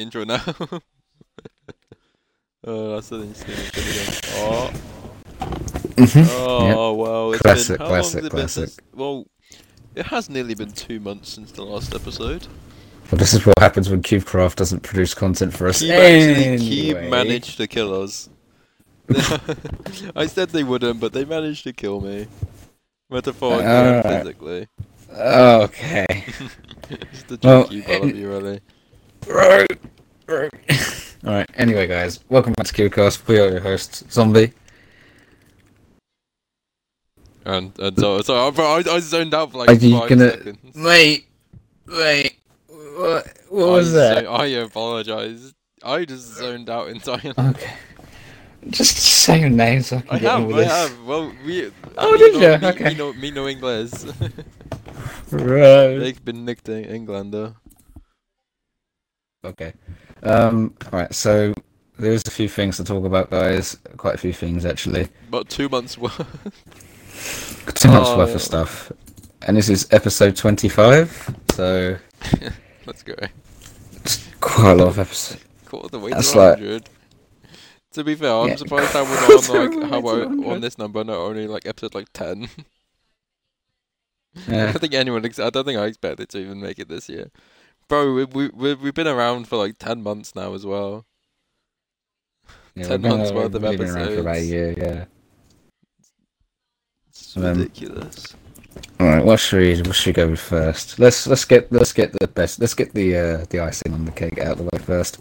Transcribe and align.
intro 0.00 0.24
now. 0.24 0.42
oh, 2.64 2.94
that's 2.94 3.10
an 3.12 3.22
insane. 3.22 3.56
Oh, 4.36 4.70
Mhm. 5.96 6.26
oh 6.30 6.94
well. 6.94 7.32
It's 7.32 7.42
Classic, 7.42 7.78
been, 7.78 7.86
how 7.86 7.92
long 7.92 8.00
classic, 8.02 8.18
it 8.18 8.22
been 8.22 8.30
classic. 8.30 8.68
since- 8.70 8.80
well, 8.94 9.26
it 9.94 10.06
has 10.06 10.30
nearly 10.30 10.54
been 10.54 10.72
two 10.72 10.98
months 11.00 11.28
since 11.30 11.52
the 11.52 11.62
last 11.64 11.94
episode. 11.94 12.46
Well, 13.10 13.18
this 13.18 13.34
is 13.34 13.44
what 13.44 13.58
happens 13.58 13.90
when 13.90 14.02
CubeCraft 14.02 14.56
doesn't 14.56 14.80
produce 14.82 15.14
content 15.14 15.52
for 15.52 15.66
us. 15.68 15.80
Cube 15.80 15.90
actually, 15.92 16.58
Cube 16.58 17.10
managed 17.10 17.56
to 17.58 17.66
kill 17.66 18.02
us. 18.02 18.28
I 20.16 20.26
said 20.26 20.50
they 20.50 20.62
wouldn't, 20.62 21.00
but 21.00 21.12
they 21.12 21.24
managed 21.24 21.64
to 21.64 21.72
kill 21.72 22.00
me. 22.00 22.28
Metaphorically 23.10 23.64
and 23.66 23.96
Alright. 24.06 24.22
physically. 24.22 24.68
Okay. 25.12 26.06
Just 27.12 27.26
the 27.28 27.38
Well, 27.42 27.66
you 27.72 27.82
of 27.84 28.14
you, 28.16 28.28
really. 28.28 28.60
Right. 29.26 29.70
Right. 30.26 30.50
Alright, 31.24 31.50
anyway, 31.54 31.86
guys, 31.86 32.20
welcome 32.30 32.54
back 32.54 32.66
to 32.68 32.72
CubeCast. 32.72 33.26
We 33.28 33.38
are 33.38 33.50
your 33.50 33.60
hosts, 33.60 34.04
Zombie. 34.10 34.52
And, 37.44 37.78
and 37.78 37.98
so, 37.98 38.22
so 38.22 38.34
I, 38.48 38.48
I, 38.48 38.94
I 38.94 39.00
zoned 39.00 39.34
out 39.34 39.52
for 39.52 39.58
like 39.58 39.68
Are 39.68 39.74
you 39.74 39.98
five 39.98 40.08
gonna- 40.08 40.30
seconds. 40.30 40.58
Wait, 40.76 41.26
wait. 41.86 42.36
What, 42.68 43.26
what 43.48 43.64
I 43.64 43.70
was 43.72 43.92
that? 43.92 44.24
zo- 44.24 44.30
I 44.32 44.46
apologize. 44.46 45.52
I 45.82 46.04
just 46.04 46.36
zoned 46.36 46.70
out 46.70 46.88
entirely. 46.88 47.32
Okay. 47.38 47.72
Just 48.68 48.96
say 48.96 49.40
your 49.40 49.48
name 49.48 49.82
so 49.82 49.96
I 49.96 50.00
can 50.02 50.10
I 50.10 50.18
get 50.18 50.30
on 50.30 50.40
have, 50.40 50.48
with 50.48 50.56
I 50.56 50.60
this. 50.60 50.72
have. 50.72 51.04
Well, 51.04 51.32
we. 51.46 51.70
Oh, 51.98 52.12
me 52.12 52.18
did 52.18 52.34
know- 52.34 52.40
ya? 52.40 52.58
Me, 52.58 52.66
Okay. 52.68 52.84
me 52.84 52.94
know, 52.94 53.12
me 53.14 53.30
know 53.30 53.46
English. 53.48 53.90
Right. 55.32 55.96
They've 55.96 56.24
been 56.24 56.44
nicked 56.44 56.68
in 56.68 56.84
Englander. 56.86 57.54
Okay. 59.44 59.72
Um, 60.22 60.74
alright, 60.86 61.14
so 61.14 61.54
there's 61.98 62.22
a 62.26 62.30
few 62.30 62.48
things 62.48 62.76
to 62.76 62.84
talk 62.84 63.04
about, 63.04 63.30
guys. 63.30 63.76
Quite 63.96 64.14
a 64.14 64.18
few 64.18 64.32
things, 64.32 64.64
actually. 64.66 65.08
About 65.28 65.48
two 65.48 65.68
months 65.68 65.96
worth. 65.98 66.16
Two 67.74 67.88
months 67.88 68.10
Oh, 68.10 68.18
worth 68.18 68.34
of 68.34 68.42
stuff. 68.42 68.92
And 69.42 69.56
this 69.56 69.68
is 69.70 69.88
episode 69.90 70.36
25, 70.36 71.34
so 71.52 71.96
Let's 72.86 73.02
go. 73.02 73.14
it's 73.94 74.28
quite 74.40 74.72
a 74.72 74.74
lot 74.74 74.88
of 74.88 74.98
episodes. 74.98 75.42
Quarter 75.64 75.88
the 75.88 75.98
way 75.98 76.10
That's 76.10 76.32
to 76.32 76.38
like- 76.38 76.84
To 77.92 78.04
be 78.04 78.14
fair, 78.14 78.32
I'm 78.34 78.48
Yeah. 78.50 78.56
surprised 78.56 78.92
how 78.92 79.04
we're 79.04 79.16
on 79.16 79.80
like 79.80 79.90
how 79.90 79.98
I, 79.98 80.00
100. 80.26 80.46
on 80.52 80.60
this 80.60 80.76
number, 80.78 81.02
not 81.04 81.16
only 81.16 81.46
like 81.46 81.66
episode 81.66 81.94
like 81.94 82.08
10. 82.12 82.48
I 84.48 84.50
don't 84.50 84.78
think 84.78 84.94
anyone. 84.94 85.24
Ex- 85.24 85.38
I 85.40 85.50
don't 85.50 85.64
think 85.64 85.78
I 85.78 85.86
expected 85.86 86.28
to 86.30 86.38
even 86.38 86.60
make 86.60 86.78
it 86.78 86.88
this 86.88 87.08
year, 87.08 87.30
bro. 87.90 88.14
We 88.14 88.24
we 88.24 88.48
we- 88.48 88.74
we've 88.74 88.94
been 88.94 89.06
around 89.06 89.46
for 89.48 89.56
like 89.58 89.76
ten 89.78 90.02
months 90.02 90.34
now 90.34 90.54
as 90.54 90.64
well. 90.64 91.04
yeah 92.74 92.84
10 92.84 92.90
we've 92.92 93.02
been- 93.02 93.18
months 93.18 93.32
worth 93.32 93.54
of 93.54 93.62
we've 93.62 93.78
been 93.78 93.90
around 93.90 94.06
for 94.14 94.20
about 94.20 94.36
a 94.36 94.38
episodes. 94.38 94.48
year, 94.48 94.74
yeah. 94.78 95.04
It's 97.08 97.36
Um, 97.36 97.42
ridiculous. 97.58 98.34
Alright, 99.00 99.24
what 99.24 99.40
should 99.40 99.60
we 99.60 99.82
what 99.82 99.94
should 99.96 100.06
we 100.06 100.12
go 100.22 100.28
with 100.30 100.40
first? 100.40 100.98
Let's 100.98 101.26
let's 101.26 101.44
get 101.44 101.70
let's 101.72 101.92
get 101.92 102.12
the 102.18 102.28
best 102.28 102.60
let's 102.60 102.74
get 102.74 102.94
the 102.94 103.16
uh, 103.16 103.44
the 103.50 103.60
icing 103.60 103.92
on 103.92 104.04
the 104.04 104.12
cake 104.12 104.38
out 104.38 104.52
of 104.52 104.58
the 104.58 104.64
way 104.64 104.78
first. 104.78 105.18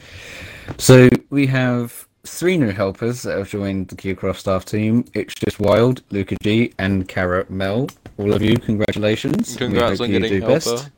So 0.77 1.09
we 1.31 1.47
have 1.47 2.07
three 2.25 2.57
new 2.57 2.69
helpers 2.71 3.23
that 3.23 3.37
have 3.37 3.49
joined 3.49 3.87
the 3.87 3.95
CubeCraft 3.95 4.35
staff 4.37 4.65
team. 4.65 5.05
It's 5.13 5.33
just 5.33 5.59
Wild, 5.59 6.03
Luca 6.11 6.35
G, 6.43 6.73
and 6.77 7.07
Carrot 7.07 7.49
Mel. 7.49 7.87
All 8.17 8.33
of 8.33 8.41
you, 8.43 8.55
congratulations. 8.57 9.55
Congrats 9.55 9.99
on 9.99 10.11
getting 10.11 10.41
helper. 10.41 10.53
best. 10.55 10.89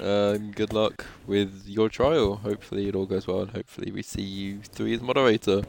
Um, 0.00 0.50
good 0.52 0.72
luck 0.72 1.06
with 1.26 1.64
your 1.66 1.88
trial. 1.88 2.36
Hopefully 2.36 2.88
it 2.88 2.94
all 2.96 3.06
goes 3.06 3.26
well, 3.26 3.42
and 3.42 3.50
hopefully 3.50 3.92
we 3.92 4.02
see 4.02 4.22
you 4.22 4.58
three 4.62 4.94
as 4.94 5.00
moderator. 5.00 5.62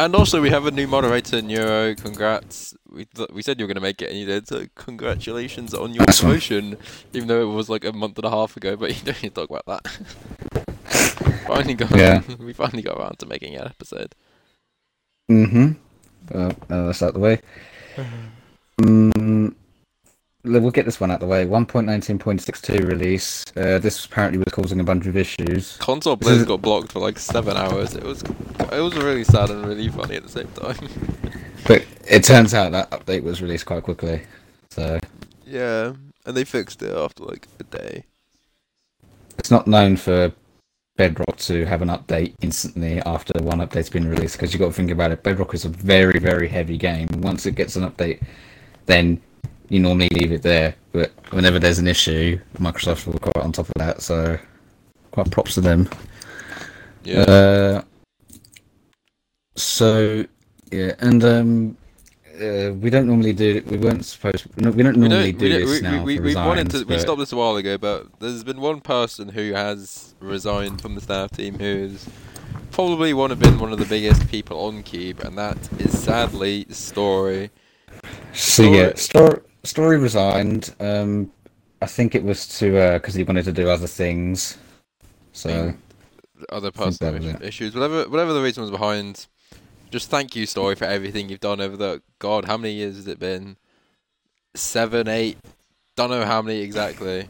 And 0.00 0.14
also 0.14 0.40
we 0.40 0.50
have 0.50 0.64
a 0.64 0.70
new 0.70 0.86
moderator, 0.86 1.42
Neuro. 1.42 1.94
Congrats. 1.96 2.76
We 2.88 3.04
th- 3.06 3.30
we 3.32 3.42
said 3.42 3.58
you 3.58 3.66
were 3.66 3.74
gonna 3.74 3.80
make 3.80 4.00
it, 4.00 4.10
and 4.10 4.18
you 4.18 4.26
did. 4.26 4.46
So 4.46 4.66
congratulations 4.76 5.74
on 5.74 5.92
your 5.92 6.06
Nice 6.06 6.22
one. 6.22 6.30
promotion, 6.32 6.76
even 7.12 7.26
though 7.26 7.42
it 7.42 7.52
was 7.52 7.68
like 7.68 7.84
a 7.84 7.92
month 7.92 8.16
and 8.18 8.24
a 8.24 8.30
half 8.30 8.56
ago. 8.56 8.76
But 8.76 8.90
you 8.96 9.04
don't 9.04 9.20
need 9.22 9.34
to 9.34 9.46
talk 9.46 9.50
about 9.50 9.66
that. 9.66 10.64
finally 11.48 11.74
got 11.74 11.90
Yeah. 11.96 12.22
we 12.38 12.52
finally 12.52 12.82
got 12.82 12.96
around 12.96 13.18
to 13.18 13.26
making 13.26 13.56
an 13.56 13.66
episode. 13.66 14.14
Mm-hmm. 15.28 15.72
Uh, 16.32 16.52
uh, 16.70 16.86
that's 16.86 17.02
out 17.02 17.14
the 17.14 17.20
way. 17.20 17.40
Mm, 18.80 19.12
we'll 20.50 20.70
get 20.70 20.84
this 20.84 21.00
one 21.00 21.10
out 21.10 21.20
the 21.20 21.26
way. 21.26 21.44
1.19.62 21.46 22.86
release. 22.86 23.44
Uh, 23.56 23.78
this 23.78 24.04
apparently 24.04 24.38
was 24.38 24.52
causing 24.52 24.80
a 24.80 24.84
bunch 24.84 25.06
of 25.06 25.16
issues. 25.16 25.76
Console 25.78 26.18
is- 26.22 26.44
got 26.44 26.62
blocked 26.62 26.92
for 26.92 27.00
like 27.00 27.18
seven 27.18 27.56
hours. 27.56 27.94
It 27.94 28.02
was 28.04 28.22
it 28.72 28.80
was 28.80 28.94
really 28.96 29.24
sad 29.24 29.50
and 29.50 29.64
really 29.66 29.88
funny 29.88 30.16
at 30.16 30.22
the 30.22 30.28
same 30.28 30.48
time. 30.48 30.88
But 31.66 31.84
it 32.08 32.24
turns 32.24 32.54
out 32.54 32.72
that 32.72 32.88
update 32.92 33.22
was 33.24 33.42
released 33.42 33.66
quite 33.66 33.82
quickly. 33.82 34.22
So 34.70 34.98
yeah, 35.46 35.92
and 36.24 36.36
they 36.36 36.44
fixed 36.44 36.82
it 36.82 36.96
after 36.96 37.24
like 37.24 37.46
a 37.60 37.64
day. 37.64 38.04
it's 39.38 39.50
not 39.50 39.66
known 39.66 39.96
for 39.96 40.32
Bedrock 40.96 41.36
to 41.38 41.64
have 41.66 41.82
an 41.82 41.88
update 41.88 42.34
instantly 42.40 43.00
after 43.02 43.32
one 43.42 43.58
update's 43.58 43.90
been 43.90 44.08
released 44.08 44.36
because 44.36 44.52
you've 44.54 44.60
got 44.60 44.68
to 44.68 44.72
think 44.72 44.90
about 44.90 45.10
it. 45.12 45.22
Bedrock 45.22 45.52
is 45.52 45.64
a 45.64 45.68
very, 45.68 46.18
very 46.18 46.48
heavy 46.48 46.78
game. 46.78 47.08
Once 47.18 47.44
it 47.44 47.54
gets 47.54 47.76
an 47.76 47.88
update, 47.88 48.22
then 48.86 49.20
you 49.68 49.80
normally 49.80 50.08
leave 50.12 50.32
it 50.32 50.42
there. 50.42 50.74
But 50.92 51.12
whenever 51.30 51.58
there's 51.58 51.78
an 51.78 51.88
issue, 51.88 52.40
Microsoft 52.58 53.06
will 53.06 53.18
quite 53.18 53.44
on 53.44 53.52
top 53.52 53.66
of 53.68 53.74
that. 53.76 54.02
So 54.02 54.38
quite 55.10 55.30
props 55.30 55.54
to 55.54 55.60
them. 55.60 55.88
Yeah. 57.04 57.20
Uh, 57.20 57.82
so 59.56 60.24
yeah, 60.70 60.94
and 61.00 61.24
um, 61.24 61.76
uh, 62.40 62.72
we 62.74 62.90
don't 62.90 63.06
normally 63.06 63.32
do. 63.32 63.62
We 63.66 63.78
weren't 63.78 64.04
supposed. 64.04 64.46
No, 64.58 64.70
we 64.70 64.82
don't 64.82 64.98
we 64.98 65.08
normally 65.08 65.32
don't, 65.32 65.40
do 65.40 65.44
we, 65.44 65.50
don't, 65.50 65.60
this 65.60 65.70
we, 65.70 65.80
now. 65.80 66.04
we, 66.04 66.16
for 66.16 66.22
we, 66.22 66.28
we 66.28 66.34
wanted 66.34 66.66
resigns, 66.66 66.84
to, 66.84 66.94
we 66.94 66.98
stopped 66.98 67.18
this 67.18 67.32
a 67.32 67.36
while 67.36 67.56
ago, 67.56 67.78
but 67.78 68.20
there's 68.20 68.44
been 68.44 68.60
one 68.60 68.80
person 68.80 69.30
who 69.30 69.52
has 69.52 70.14
resigned 70.20 70.80
from 70.80 70.94
the 70.94 71.00
staff 71.00 71.30
team 71.30 71.58
who's 71.58 72.08
probably 72.70 73.12
one 73.14 73.32
of 73.32 73.38
been 73.40 73.58
one 73.58 73.72
of 73.72 73.78
the 73.78 73.86
biggest 73.86 74.28
people 74.28 74.60
on 74.66 74.82
Cube, 74.82 75.20
and 75.20 75.36
that 75.36 75.56
is 75.80 75.98
sadly 75.98 76.66
Story. 76.70 77.50
So 78.32 78.62
yeah, 78.62 78.94
story 78.94 79.40
story 79.68 79.98
resigned. 79.98 80.74
Um, 80.80 81.30
I 81.80 81.86
think 81.86 82.14
it 82.14 82.24
was 82.24 82.46
to 82.58 82.94
because 82.94 83.14
he 83.14 83.22
wanted 83.22 83.44
to 83.44 83.52
do 83.52 83.68
other 83.68 83.86
things. 83.86 84.58
So 85.32 85.48
Thing- 85.48 85.82
Other 86.50 86.70
personal 86.70 87.14
was 87.14 87.24
is- 87.24 87.34
it. 87.34 87.42
issues, 87.42 87.74
whatever 87.74 88.08
whatever 88.08 88.32
the 88.32 88.42
reason 88.42 88.62
was 88.62 88.70
behind. 88.70 89.26
Just 89.90 90.10
thank 90.10 90.36
you, 90.36 90.44
Story, 90.46 90.74
for 90.74 90.84
everything 90.84 91.28
you've 91.28 91.40
done 91.40 91.60
over 91.60 91.76
the 91.76 92.02
God. 92.18 92.44
How 92.44 92.56
many 92.58 92.74
years 92.74 92.96
has 92.96 93.06
it 93.08 93.18
been? 93.18 93.56
Seven, 94.54 95.08
eight. 95.08 95.38
Don't 95.96 96.10
know 96.10 96.24
how 96.26 96.42
many 96.42 96.60
exactly. 96.60 97.28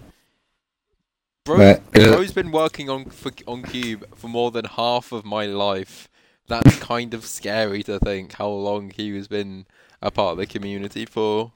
Bro, 1.45 1.57
But, 1.57 2.01
uh, 2.03 2.17
Bro's 2.17 2.33
been 2.33 2.51
working 2.51 2.91
on 2.91 3.07
for, 3.07 3.31
on 3.47 3.63
Cube 3.63 4.05
for 4.15 4.29
more 4.29 4.51
than 4.51 4.65
half 4.67 5.13
of 5.13 5.25
my 5.25 5.47
life. 5.47 6.09
That's 6.49 6.79
kind 6.79 7.15
of 7.15 7.25
scary 7.25 7.83
to 7.85 7.99
think 8.01 8.35
how 8.35 8.49
long 8.49 8.91
he 8.91 9.15
has 9.17 9.29
been 9.29 9.67
a 10.03 10.11
part 10.11 10.33
of 10.33 10.39
the 10.39 10.47
community 10.47 11.07
for. 11.07 11.53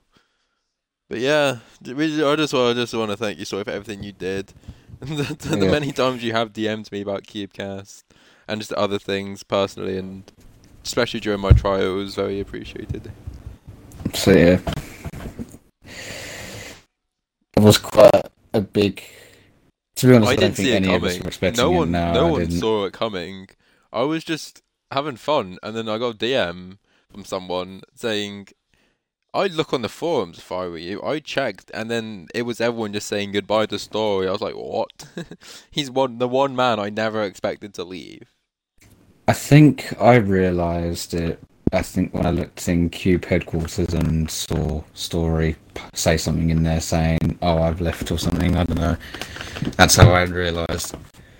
But 1.12 1.21
yeah, 1.21 1.59
we- 1.84 2.25
I 2.25 2.37
just 2.37 2.55
I 2.55 2.73
just 2.73 2.95
want 2.95 3.11
to 3.11 3.19
thank 3.19 3.39
you, 3.39 3.45
Story, 3.45 3.65
for 3.65 3.71
everything 3.71 4.03
you 4.03 4.12
did. 4.12 4.55
the, 5.00 5.37
the, 5.39 5.56
the 5.56 5.67
Yeah. 5.67 5.71
many 5.71 5.93
times 5.93 6.25
you 6.25 6.33
have 6.33 6.55
DM'd 6.55 6.91
me 6.91 7.03
about 7.03 7.25
CubeCast 7.25 8.05
and 8.49 8.62
just 8.62 8.73
other 8.73 8.99
things 8.99 9.43
personally, 9.43 9.99
and 9.99 10.33
especially 10.83 11.21
during 11.21 11.41
my 11.41 11.51
trial, 11.51 11.83
it 11.83 11.95
was 11.95 12.15
very 12.15 12.41
appreciated. 12.41 13.12
so 14.15 14.31
yeah, 14.33 14.59
it 15.84 17.61
was 17.61 17.77
quite 17.77 18.22
a 18.55 18.62
big. 18.62 19.03
To 19.97 20.06
be 20.06 20.15
honest, 20.15 20.31
I 20.31 20.33
I, 20.33 20.37
didn't 20.37 20.55
think 20.55 20.67
see 20.67 20.72
it 20.72 20.77
any 20.77 20.95
of 20.95 21.05
us 21.05 21.19
coming. 21.19 21.56
No 21.56 21.71
one, 21.72 21.91
No, 21.91 22.15
no 22.15 22.28
one 22.28 22.51
saw 22.51 22.86
it 22.86 22.95
coming. 22.95 23.48
I 23.92 24.01
was 24.04 24.25
just 24.25 24.63
having 24.91 25.16
fun, 25.16 25.59
and 25.63 25.77
then 25.77 25.91
I 25.91 25.98
got 25.98 26.15
a 26.15 26.16
DM 26.16 26.78
from 27.10 27.27
someone 27.27 27.83
saying, 27.95 28.48
"I'd 29.34 29.53
look 29.53 29.73
on 29.73 29.83
the 29.83 29.89
forums 29.89 30.39
if 30.39 30.53
I 30.53 30.67
were 30.67 30.79
you." 30.79 31.03
I 31.03 31.19
checked, 31.19 31.71
and 31.73 31.91
then 31.91 32.29
it 32.34 32.43
was 32.43 32.61
everyone 32.61 32.93
just 32.93 33.09
saying 33.09 33.33
goodbye 33.33 33.67
to 33.67 33.79
Story. 33.79 34.29
I 34.29 34.33
was 34.33 34.41
like, 34.41 34.55
"What?" 34.55 35.07
He's 35.71 35.91
one, 35.91 36.19
the 36.19 36.29
one 36.29 36.55
man 36.57 36.79
I 36.79 36.91
never 36.91 37.23
expected 37.23 37.75
to 37.75 37.84
leave. 37.84 38.33
I 39.29 39.33
think 39.33 39.95
I 40.01 40.17
realised 40.17 41.15
it. 41.15 41.41
I 41.73 41.81
think 41.81 42.13
when 42.13 42.27
I 42.27 42.31
looked 42.31 42.69
in 42.69 42.91
Cube 42.91 43.25
headquarters 43.25 43.95
and 43.95 44.31
saw 44.31 44.83
Story 44.93 45.57
say 45.95 46.19
something 46.19 46.51
in 46.51 46.65
there 46.65 46.81
saying, 46.81 47.39
"Oh, 47.41 47.63
I've 47.63 47.81
left" 47.81 48.11
or 48.11 48.19
something. 48.19 48.57
I 48.57 48.65
don't 48.65 48.79
know. 48.79 48.97
That's 49.77 49.97
how 49.97 50.11
I 50.11 50.23
realised. 50.23 50.95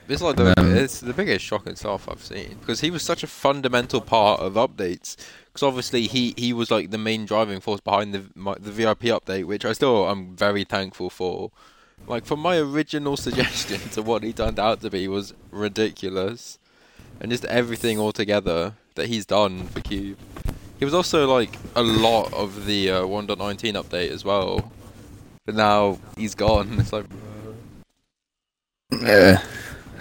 It's 0.09 0.21
like 0.23 0.37
the, 0.37 0.53
Um, 0.59 0.77
it's 0.77 1.01
the 1.01 1.13
biggest 1.13 1.45
shock 1.45 1.67
itself 1.67 2.09
I've 2.09 2.23
seen 2.25 2.57
because 2.61 2.81
he 2.81 2.91
was 2.91 3.03
such 3.03 3.23
a 3.23 3.27
fundamental 3.27 4.01
part 4.01 4.41
of 4.41 4.55
updates. 4.55 5.17
Because 5.47 5.63
obviously 5.63 6.07
he, 6.07 6.35
he 6.37 6.53
was 6.53 6.71
like 6.71 6.91
the 6.91 6.99
main 6.99 7.27
driving 7.27 7.61
force 7.61 7.81
behind 7.81 8.15
the 8.15 8.25
my, 8.35 8.55
the 8.59 8.73
VIP 8.73 9.03
update, 9.03 9.45
which 9.45 9.65
I 9.65 9.73
still 9.73 10.09
I'm 10.09 10.35
very 10.37 10.65
thankful 10.65 11.11
for. 11.11 11.51
Like, 12.07 12.25
from 12.25 12.41
my 12.41 12.57
original 12.59 13.17
suggestion 13.29 13.81
to 13.91 14.03
what 14.03 14.23
he 14.23 14.33
turned 14.33 14.59
out 14.59 14.81
to 14.81 14.91
be 14.91 15.07
was 15.09 15.35
ridiculous. 15.51 16.59
And 17.21 17.31
just 17.31 17.45
everything 17.45 18.01
altogether 18.01 18.75
that 18.97 19.07
he's 19.07 19.25
done 19.25 19.69
for 19.69 19.81
Cube. 19.81 20.19
He 20.79 20.85
was 20.85 20.95
also, 20.95 21.33
like, 21.33 21.57
a 21.77 21.83
lot 21.83 22.33
of 22.33 22.67
the 22.67 22.91
uh, 22.91 23.03
1.19 23.03 23.75
update 23.81 24.11
as 24.11 24.25
well. 24.25 24.73
But 25.47 25.55
now 25.55 26.01
he's 26.17 26.35
gone. 26.35 26.81
It's 26.81 26.93
like, 26.93 27.07
Uh, 28.91 29.37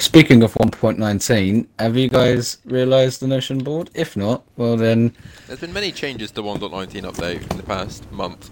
speaking 0.01 0.43
of 0.43 0.53
1.19, 0.55 1.67
have 1.79 1.95
you 1.95 2.09
guys 2.09 2.57
realised 2.65 3.21
the 3.21 3.27
Notion 3.27 3.59
board? 3.59 3.89
If 3.93 4.17
not, 4.17 4.43
well 4.57 4.75
then, 4.75 5.15
there's 5.47 5.59
been 5.59 5.73
many 5.73 5.91
changes 5.91 6.31
to 6.31 6.41
1.19 6.41 7.03
update 7.03 7.49
in 7.51 7.57
the 7.57 7.63
past 7.63 8.11
month. 8.11 8.49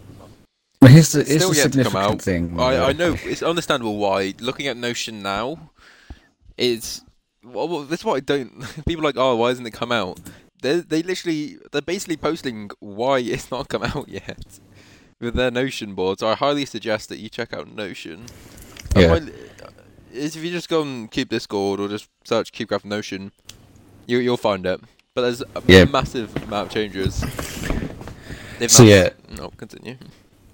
here's 0.81 1.11
the, 1.11 1.23
here's 1.23 1.43
Still 1.43 1.55
yet 1.55 1.71
to 1.73 1.83
come 1.83 1.91
significant 1.91 1.95
out. 1.95 2.21
thing. 2.21 2.59
I, 2.59 2.89
I 2.89 2.93
know 2.93 3.15
it's 3.23 3.43
understandable 3.43 3.97
why. 3.97 4.33
Looking 4.39 4.67
at 4.67 4.77
Notion 4.77 5.21
now, 5.21 5.71
it's 6.57 7.01
well, 7.43 7.83
that's 7.83 8.05
what 8.05 8.15
I 8.15 8.19
don't. 8.19 8.63
People 8.85 9.03
are 9.03 9.09
like, 9.09 9.17
oh, 9.17 9.35
why 9.35 9.49
hasn't 9.49 9.67
it 9.67 9.71
come 9.71 9.91
out? 9.91 10.19
They 10.61 10.81
they 10.81 11.01
literally 11.01 11.57
they're 11.71 11.81
basically 11.81 12.17
posting 12.17 12.69
why 12.79 13.19
it's 13.19 13.49
not 13.49 13.69
come 13.69 13.83
out 13.83 14.07
yet 14.07 14.59
with 15.19 15.35
their 15.35 15.51
Notion 15.51 15.95
board. 15.95 16.19
So 16.19 16.27
I 16.27 16.35
highly 16.35 16.65
suggest 16.65 17.09
that 17.09 17.17
you 17.17 17.29
check 17.29 17.53
out 17.53 17.73
Notion. 17.73 18.25
Yeah. 18.95 19.13
is 19.15 19.29
if 20.13 20.35
you 20.35 20.51
just 20.51 20.69
go 20.69 20.81
and 20.81 21.09
keep 21.11 21.29
Discord 21.29 21.79
or 21.79 21.87
just 21.87 22.09
search 22.23 22.51
CubeCraft 22.51 22.85
Notion, 22.85 23.31
you 24.07 24.19
you'll 24.19 24.37
find 24.37 24.65
it. 24.65 24.79
But 25.13 25.21
there's 25.21 25.41
a 25.41 25.61
Yeah. 25.67 25.85
massive 25.85 26.35
amount 26.43 26.67
of 26.67 26.73
changes. 26.73 27.21
They've 28.59 28.71
So, 28.71 28.83
yeah. 28.83 29.09
no, 29.37 29.49
continue. 29.57 29.97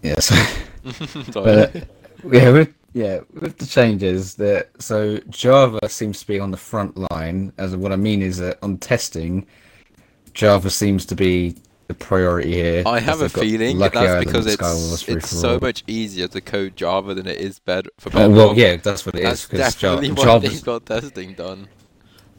Yes. 0.01 0.25
Sorry. 1.31 1.31
But, 1.33 1.75
uh, 1.75 1.79
yeah, 2.31 2.49
with 2.51 2.73
yeah, 2.93 3.19
with 3.33 3.57
the 3.57 3.65
changes 3.65 4.35
that 4.35 4.69
so 4.79 5.17
Java 5.29 5.79
seems 5.89 6.19
to 6.21 6.27
be 6.27 6.39
on 6.39 6.51
the 6.51 6.57
front 6.57 6.95
line. 7.11 7.51
As 7.57 7.75
what 7.75 7.91
I 7.91 7.95
mean 7.97 8.21
is 8.21 8.37
that 8.37 8.57
on 8.61 8.77
testing, 8.77 9.45
Java 10.33 10.69
seems 10.69 11.05
to 11.07 11.15
be 11.15 11.55
the 11.87 11.93
priority 11.93 12.53
here. 12.53 12.83
I 12.85 12.99
have 12.99 13.21
a 13.21 13.29
feeling 13.29 13.77
that's 13.77 13.95
Island, 13.95 14.25
because 14.25 14.47
it's 14.47 15.07
it's 15.07 15.29
so 15.29 15.59
much 15.59 15.83
easier 15.87 16.27
to 16.29 16.41
code 16.41 16.75
Java 16.75 17.13
than 17.13 17.27
it 17.27 17.39
is 17.39 17.59
bed 17.59 17.87
for 17.99 18.09
Uh, 18.09 18.27
Bedrock. 18.27 18.35
well, 18.37 18.57
yeah, 18.57 18.77
that's 18.77 19.05
what 19.05 19.15
it 19.15 19.19
is 19.19 19.47
that's 19.47 19.47
because 19.47 19.75
definitely 19.75 20.09
Java, 20.09 20.19
why 20.19 20.39
Java's 20.39 20.63
got 20.63 20.85
testing 20.85 21.33
done. 21.33 21.67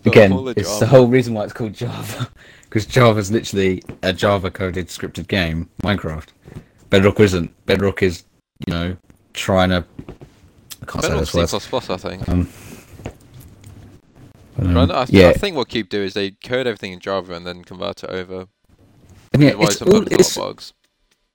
Again, 0.04 0.32
it's 0.56 0.78
the 0.78 0.86
whole 0.86 1.06
reason 1.08 1.34
why 1.34 1.44
it's 1.44 1.52
called 1.52 1.74
Java 1.74 2.28
because 2.64 2.86
Java's 2.86 3.30
literally 3.30 3.82
a 4.02 4.12
Java 4.12 4.50
coded 4.50 4.88
scripted 4.88 5.28
game, 5.28 5.68
Minecraft. 5.82 6.28
Bedrock 6.90 7.18
isn't. 7.20 7.66
Bedrock 7.66 8.02
is, 8.02 8.24
you 8.66 8.72
know, 8.72 8.96
trying 9.32 9.70
to. 9.70 9.84
I 10.82 10.86
can't 10.86 11.26
say 11.26 11.46
C++. 11.46 11.76
I 11.76 11.96
think. 11.96 12.28
Um, 12.28 12.48
um, 14.58 14.76
I, 14.76 14.84
I, 14.84 15.06
yeah, 15.08 15.28
I 15.28 15.32
think 15.34 15.56
what 15.56 15.68
Cube 15.68 15.88
do 15.88 16.02
is 16.02 16.14
they 16.14 16.30
code 16.30 16.66
everything 16.66 16.92
in 16.92 17.00
Java 17.00 17.34
and 17.34 17.46
then 17.46 17.64
convert 17.64 18.04
it 18.04 18.10
over. 18.10 18.46
And 19.36 19.42
yeah, 19.42 19.66
it's 19.66 19.82
all, 19.82 20.02
it's, 20.02 20.36
a 20.36 20.40
lot 20.40 20.46
of 20.46 20.56
bugs. 20.56 20.72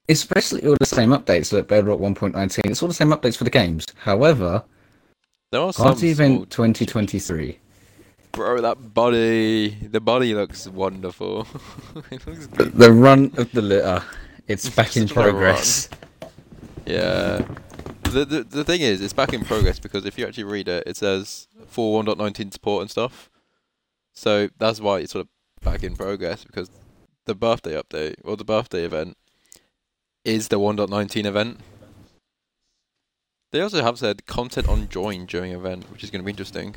it's 0.07 0.25
basically 0.25 0.67
all 0.67 0.75
the 0.79 0.87
same 0.87 1.09
updates 1.09 1.51
that 1.51 1.67
Bedrock 1.67 1.99
1.19. 1.99 2.71
It's 2.71 2.81
all 2.81 2.87
the 2.87 2.95
same 2.95 3.09
updates 3.09 3.37
for 3.37 3.43
the 3.43 3.51
games. 3.51 3.85
However, 3.95 4.63
There 5.51 5.61
are 5.61 5.71
some 5.71 5.85
Party 5.85 6.09
Event 6.09 6.49
2023. 6.49 7.59
Bro, 8.31 8.61
that 8.61 8.93
body, 8.93 9.69
the 9.69 9.99
body 9.99 10.33
looks 10.33 10.67
wonderful. 10.67 11.45
it 12.11 12.25
looks 12.25 12.47
The, 12.47 12.91
run 12.91 13.31
of 13.37 13.51
the 13.51 13.61
litter. 13.61 14.03
It's 14.47 14.67
back 14.75 14.97
in 14.97 15.03
It's 15.03 15.11
progress. 15.11 15.89
Yeah. 16.87 17.45
The, 18.03 18.25
the 18.25 18.43
the 18.43 18.63
thing 18.63 18.81
is, 18.81 18.99
it's 18.99 19.13
back 19.13 19.31
in 19.31 19.45
progress 19.45 19.79
because 19.79 20.05
if 20.05 20.17
you 20.17 20.25
actually 20.25 20.45
read 20.45 20.67
it, 20.67 20.83
it 20.87 20.97
says 20.97 21.47
for 21.67 22.03
1.19 22.03 22.51
support 22.51 22.81
and 22.81 22.89
stuff. 22.89 23.29
So 24.13 24.49
that's 24.57 24.81
why 24.81 24.99
it's 24.99 25.11
sort 25.11 25.27
of 25.27 25.63
back 25.63 25.83
in 25.83 25.95
progress 25.95 26.43
because 26.43 26.69
the 27.25 27.35
birthday 27.35 27.79
update 27.79 28.15
or 28.23 28.35
the 28.35 28.43
birthday 28.43 28.83
event 28.83 29.17
is 30.23 30.47
the 30.47 30.59
1.19 30.59 31.25
event. 31.25 31.59
They 33.51 33.61
also 33.61 33.83
have 33.83 33.99
said 33.99 34.25
content 34.25 34.67
on 34.69 34.87
join 34.87 35.25
during 35.25 35.51
event, 35.51 35.91
which 35.91 36.03
is 36.03 36.09
going 36.09 36.21
to 36.21 36.25
be 36.25 36.31
interesting. 36.31 36.75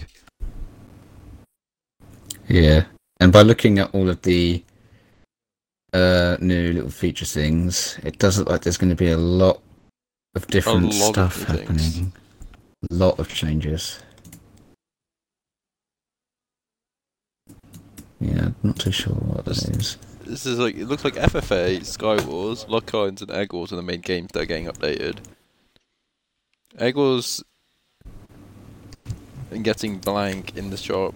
Yeah, 2.49 2.85
and 3.21 3.33
by 3.33 3.43
looking 3.43 3.79
at 3.79 3.95
all 3.95 4.09
of 4.11 4.23
the 4.23 4.65
uh, 5.93 6.37
new 6.41 6.73
little 6.73 6.91
feature 6.91 7.25
things, 7.25 7.99
it 8.03 8.19
does 8.19 8.39
look 8.39 8.49
like 8.49 8.63
there's 8.63 8.77
going 8.77 8.91
to 8.91 8.97
be 8.97 9.11
a 9.11 9.17
lot 9.17 9.61
of 10.35 10.47
different 10.49 10.93
lot 10.95 11.17
of 11.17 11.33
stuff 11.33 11.35
things. 11.35 11.97
happening. 11.97 12.13
A 12.91 12.95
lot 12.95 13.19
of 13.19 13.33
changes. 13.33 14.01
Yeah, 18.21 18.51
not 18.63 18.79
too 18.79 18.91
sure 18.91 19.15
what 19.15 19.45
that 19.45 19.57
is. 19.57 19.97
This 20.25 20.47
is 20.47 20.59
like 20.59 20.75
it 20.77 20.87
looks 20.87 21.05
like 21.05 21.15
FFA, 21.15 21.81
Skywars, 21.81 22.69
Lucky 22.69 22.97
Islands, 22.97 23.23
and 23.23 23.31
Egg 23.31 23.53
Wars 23.53 23.73
are 23.73 23.77
the 23.77 23.83
main 23.83 24.01
games 24.01 24.31
that 24.33 24.43
are 24.43 24.47
getting 24.47 24.67
updated. 24.67 25.19
Egg 26.79 26.97
Wars 26.97 27.45
and 29.51 29.63
getting 29.63 29.99
blank 29.99 30.57
in 30.57 30.71
the 30.71 30.77
shop. 30.77 31.15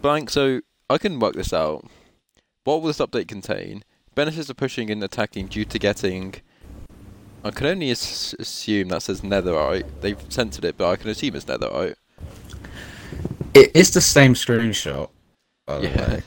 Blank, 0.00 0.30
so 0.30 0.60
I 0.88 0.98
can 0.98 1.18
work 1.18 1.34
this 1.34 1.52
out. 1.52 1.84
What 2.64 2.80
will 2.80 2.88
this 2.88 2.98
update 2.98 3.28
contain? 3.28 3.84
Benefits 4.14 4.48
of 4.48 4.56
pushing 4.56 4.90
and 4.90 5.02
attacking 5.02 5.48
due 5.48 5.64
to 5.64 5.78
getting. 5.78 6.34
I 7.44 7.50
can 7.50 7.66
only 7.66 7.90
as- 7.90 8.34
assume 8.38 8.88
that 8.88 9.02
says 9.02 9.22
netherite. 9.22 9.84
They've 10.00 10.20
censored 10.28 10.64
it, 10.64 10.76
but 10.78 10.88
I 10.88 10.96
can 10.96 11.10
assume 11.10 11.34
it's 11.34 11.46
netherite. 11.46 11.96
It 13.54 13.72
is 13.74 13.90
the 13.90 14.00
same 14.00 14.34
screenshot. 14.34 15.10
By 15.66 15.78
the 15.78 15.88
Yeah. 15.88 16.14
way. 16.14 16.22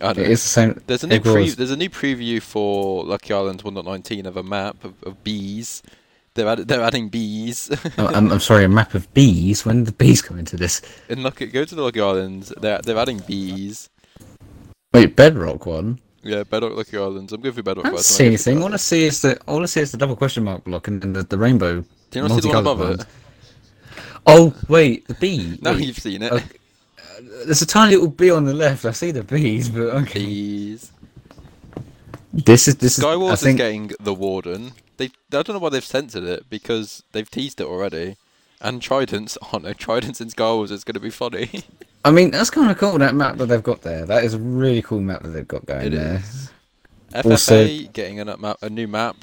I 0.00 0.12
don't 0.12 0.24
It 0.24 0.30
is 0.30 0.42
the 0.42 0.48
same. 0.48 0.80
There's 0.86 1.04
a 1.04 1.06
new 1.06 1.16
Egg 1.16 1.22
pre- 1.22 1.50
there's 1.50 1.70
a 1.70 1.76
new 1.76 1.88
preview 1.90 2.42
for 2.42 3.04
Lucky 3.04 3.32
Island 3.32 3.62
1.19 3.62 4.26
of 4.26 4.36
a 4.36 4.42
map 4.42 4.84
of, 4.84 4.94
of 5.04 5.22
bees. 5.24 5.82
They're 6.34 6.48
add- 6.48 6.68
they're 6.68 6.82
adding 6.82 7.08
bees. 7.08 7.70
Oh, 7.98 8.08
I'm, 8.08 8.30
I'm 8.30 8.40
sorry, 8.40 8.64
a 8.64 8.68
map 8.68 8.94
of 8.94 9.12
bees. 9.14 9.64
When 9.64 9.78
did 9.78 9.86
the 9.86 9.92
bees 9.92 10.20
come 10.20 10.38
into 10.38 10.56
this? 10.56 10.82
In 11.08 11.22
Lucky, 11.22 11.46
go 11.46 11.64
to 11.64 11.74
the 11.74 11.82
Lucky 11.82 12.00
Islands. 12.00 12.52
They're 12.60 12.80
they're 12.82 12.98
adding 12.98 13.20
bees. 13.26 13.88
Wait, 14.92 15.16
Bedrock 15.16 15.64
one. 15.64 15.98
Yeah, 16.22 16.42
Bedrock 16.44 16.76
Lucky 16.76 16.98
Islands. 16.98 17.32
I'm 17.32 17.40
going 17.40 17.54
for 17.54 17.62
Bedrock 17.62 17.86
I 17.86 17.90
don't 17.90 17.98
see 18.00 18.26
and 18.26 18.34
then 18.34 18.36
go 18.36 18.42
for 18.42 18.50
anything. 18.50 18.62
All 18.64 18.74
I 18.74 18.76
see 18.76 19.04
is 19.04 19.22
the 19.22 19.40
all 19.46 19.62
I 19.62 19.66
see 19.66 19.80
is 19.80 19.92
the 19.92 19.98
double 19.98 20.16
question 20.16 20.44
mark 20.44 20.64
block 20.64 20.88
and 20.88 21.00
then 21.00 21.14
the, 21.14 21.22
the 21.22 21.38
rainbow. 21.38 21.84
Do 22.10 22.18
you 22.18 22.28
not 22.28 22.34
see 22.34 22.40
the 22.40 22.48
one 22.48 22.58
above 22.58 23.00
it? 23.00 23.06
Oh 24.26 24.54
wait, 24.68 25.06
the 25.08 25.14
bee. 25.14 25.58
Now 25.62 25.72
Wait, 25.72 25.86
you've 25.86 25.98
seen 25.98 26.22
it. 26.22 26.32
okay. 26.32 26.44
There's 27.44 27.62
a 27.62 27.66
tiny 27.66 27.92
little 27.94 28.08
bee 28.10 28.30
on 28.30 28.44
the 28.44 28.54
left. 28.54 28.84
I 28.84 28.92
see 28.92 29.10
the 29.10 29.22
bees, 29.24 29.68
but 29.68 29.82
okay. 30.02 30.24
Bees. 30.24 30.92
This 32.32 32.68
is 32.68 32.76
this 32.76 32.98
is. 32.98 33.04
Skywars 33.04 33.34
is 33.34 33.42
think 33.42 33.58
getting 33.58 33.92
the 34.00 34.14
Warden. 34.14 34.72
They 34.98 35.06
I 35.06 35.10
don't 35.42 35.50
know 35.50 35.58
why 35.58 35.70
they've 35.70 35.84
censored 35.84 36.24
it 36.24 36.48
because 36.50 37.02
they've 37.12 37.30
teased 37.30 37.60
it 37.60 37.66
already. 37.66 38.16
And 38.60 38.80
Tridents, 38.82 39.36
oh 39.52 39.58
no, 39.58 39.72
Tridents 39.72 40.20
in 40.20 40.28
Skywars 40.28 40.70
is 40.70 40.84
going 40.84 40.94
to 40.94 41.00
be 41.00 41.10
funny. 41.10 41.64
I 42.04 42.10
mean 42.10 42.30
that's 42.30 42.50
kind 42.50 42.70
of 42.70 42.78
cool. 42.78 42.98
That 42.98 43.14
map 43.14 43.36
that 43.38 43.46
they've 43.46 43.62
got 43.62 43.82
there. 43.82 44.04
That 44.06 44.24
is 44.24 44.34
a 44.34 44.38
really 44.38 44.82
cool 44.82 45.00
map 45.00 45.22
that 45.22 45.28
they've 45.28 45.48
got 45.48 45.66
going 45.66 45.86
It 45.92 45.96
there. 45.96 46.16
is. 46.16 46.50
Also- 47.24 47.64
FFA 47.64 47.92
getting 47.92 48.20
a 48.20 48.36
map, 48.36 48.58
a 48.62 48.68
new 48.70 48.86
map. 48.86 49.16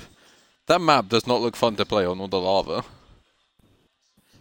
That 0.68 0.80
map 0.82 1.10
does 1.10 1.28
not 1.28 1.42
look 1.42 1.56
fun 1.56 1.76
to 1.76 1.86
play 1.86 2.06
on 2.06 2.20
all 2.20 2.28
the 2.30 2.40
lava. 2.40 2.84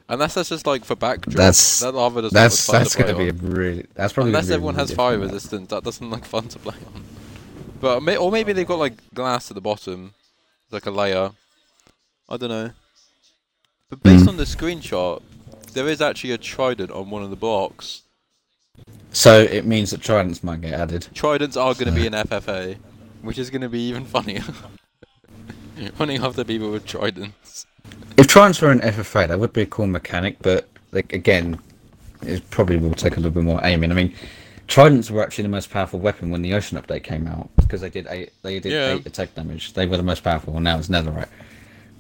Unless 0.09 0.35
that's 0.35 0.49
just 0.49 0.67
like 0.67 0.85
for 0.85 0.97
backdrop. 0.97 1.37
That's- 1.37 1.81
that 1.81 1.93
lava 1.95 2.23
does 2.23 2.33
That's 2.33 2.67
that's 2.67 2.95
to 2.97 3.05
to 3.05 3.15
be 3.15 3.29
a 3.29 3.33
on. 3.33 3.39
really. 3.39 3.87
That's 3.95 4.13
probably. 4.13 4.31
Unless 4.31 4.47
gonna 4.47 4.55
everyone 4.55 4.75
really 4.77 4.89
has 4.89 4.97
fire 4.97 5.19
map. 5.19 5.33
resistance, 5.33 5.69
that 5.71 5.85
doesn't 5.85 6.11
look 6.11 6.25
fun 6.25 6.49
to 6.49 6.59
play 6.59 6.75
on. 6.95 7.05
But 7.81 8.03
may, 8.03 8.17
or 8.17 8.31
maybe 8.31 8.53
they've 8.53 8.67
got 8.67 8.79
like 8.79 8.95
glass 9.15 9.51
at 9.51 9.55
the 9.55 9.61
bottom, 9.61 10.15
like 10.71 10.87
a 10.87 10.91
layer. 10.91 11.31
I 12.29 12.37
don't 12.37 12.49
know. 12.51 12.71
But 13.91 14.03
based 14.03 14.23
Hmm. 14.25 14.31
on 14.31 14.37
the 14.37 14.45
screenshot, 14.45 15.23
there 15.73 15.89
is 15.89 16.01
actually 16.01 16.33
a 16.33 16.39
trident 16.39 16.91
on 16.91 17.11
one 17.11 17.23
of 17.23 17.31
the 17.31 17.37
blocks. 17.37 18.03
So 19.13 19.41
it 19.41 19.67
means 19.67 19.91
that 19.91 20.01
tridents 20.01 20.43
might 20.43 20.61
get 20.63 20.73
added. 20.73 21.09
Tridents 21.15 21.57
are 21.57 21.75
going 21.75 21.87
to 21.87 21.93
be 21.93 22.07
an 22.07 22.15
FFA, 22.15 22.77
which 23.21 23.39
is 23.39 23.51
going 23.51 23.61
to 23.63 23.69
be 23.69 23.81
even 23.89 24.05
funnier. 24.17 24.43
Running 25.99 26.23
after 26.23 26.45
people 26.45 26.71
with 26.71 26.87
tridents. 26.87 27.67
If 28.17 28.27
tridents 28.27 28.61
were 28.61 28.71
an 28.71 28.81
FFA, 28.81 29.29
that 29.29 29.39
would 29.39 29.53
be 29.53 29.63
a 29.63 29.67
cool 29.67 29.87
mechanic, 29.87 30.37
but 30.41 30.69
like 30.93 31.13
again, 31.13 31.59
it 32.23 32.49
probably 32.51 32.77
will 32.77 32.95
take 32.95 33.15
a 33.15 33.17
little 33.17 33.31
bit 33.33 33.43
more 33.45 33.61
aiming. 33.65 33.91
I 33.91 33.95
mean, 33.95 34.15
tridents 34.69 35.11
were 35.11 35.23
actually 35.23 35.43
the 35.43 35.49
most 35.51 35.71
powerful 35.71 35.99
weapon 35.99 36.31
when 36.31 36.43
the 36.43 36.55
Ocean 36.55 36.81
update 36.81 37.03
came 37.05 37.27
out 37.27 37.51
because 37.57 37.81
they 37.81 37.91
did 37.91 38.07
eight. 38.11 38.33
They 38.43 38.61
did 38.61 38.73
Yeah. 38.73 38.95
eight 38.95 39.07
attack 39.07 39.35
damage. 39.35 39.73
They 39.73 39.87
were 39.87 39.97
the 39.97 40.03
most 40.03 40.23
powerful. 40.23 40.55
and 40.55 40.65
Now 40.65 40.79
it's 40.79 40.89
Netherite. 40.89 41.29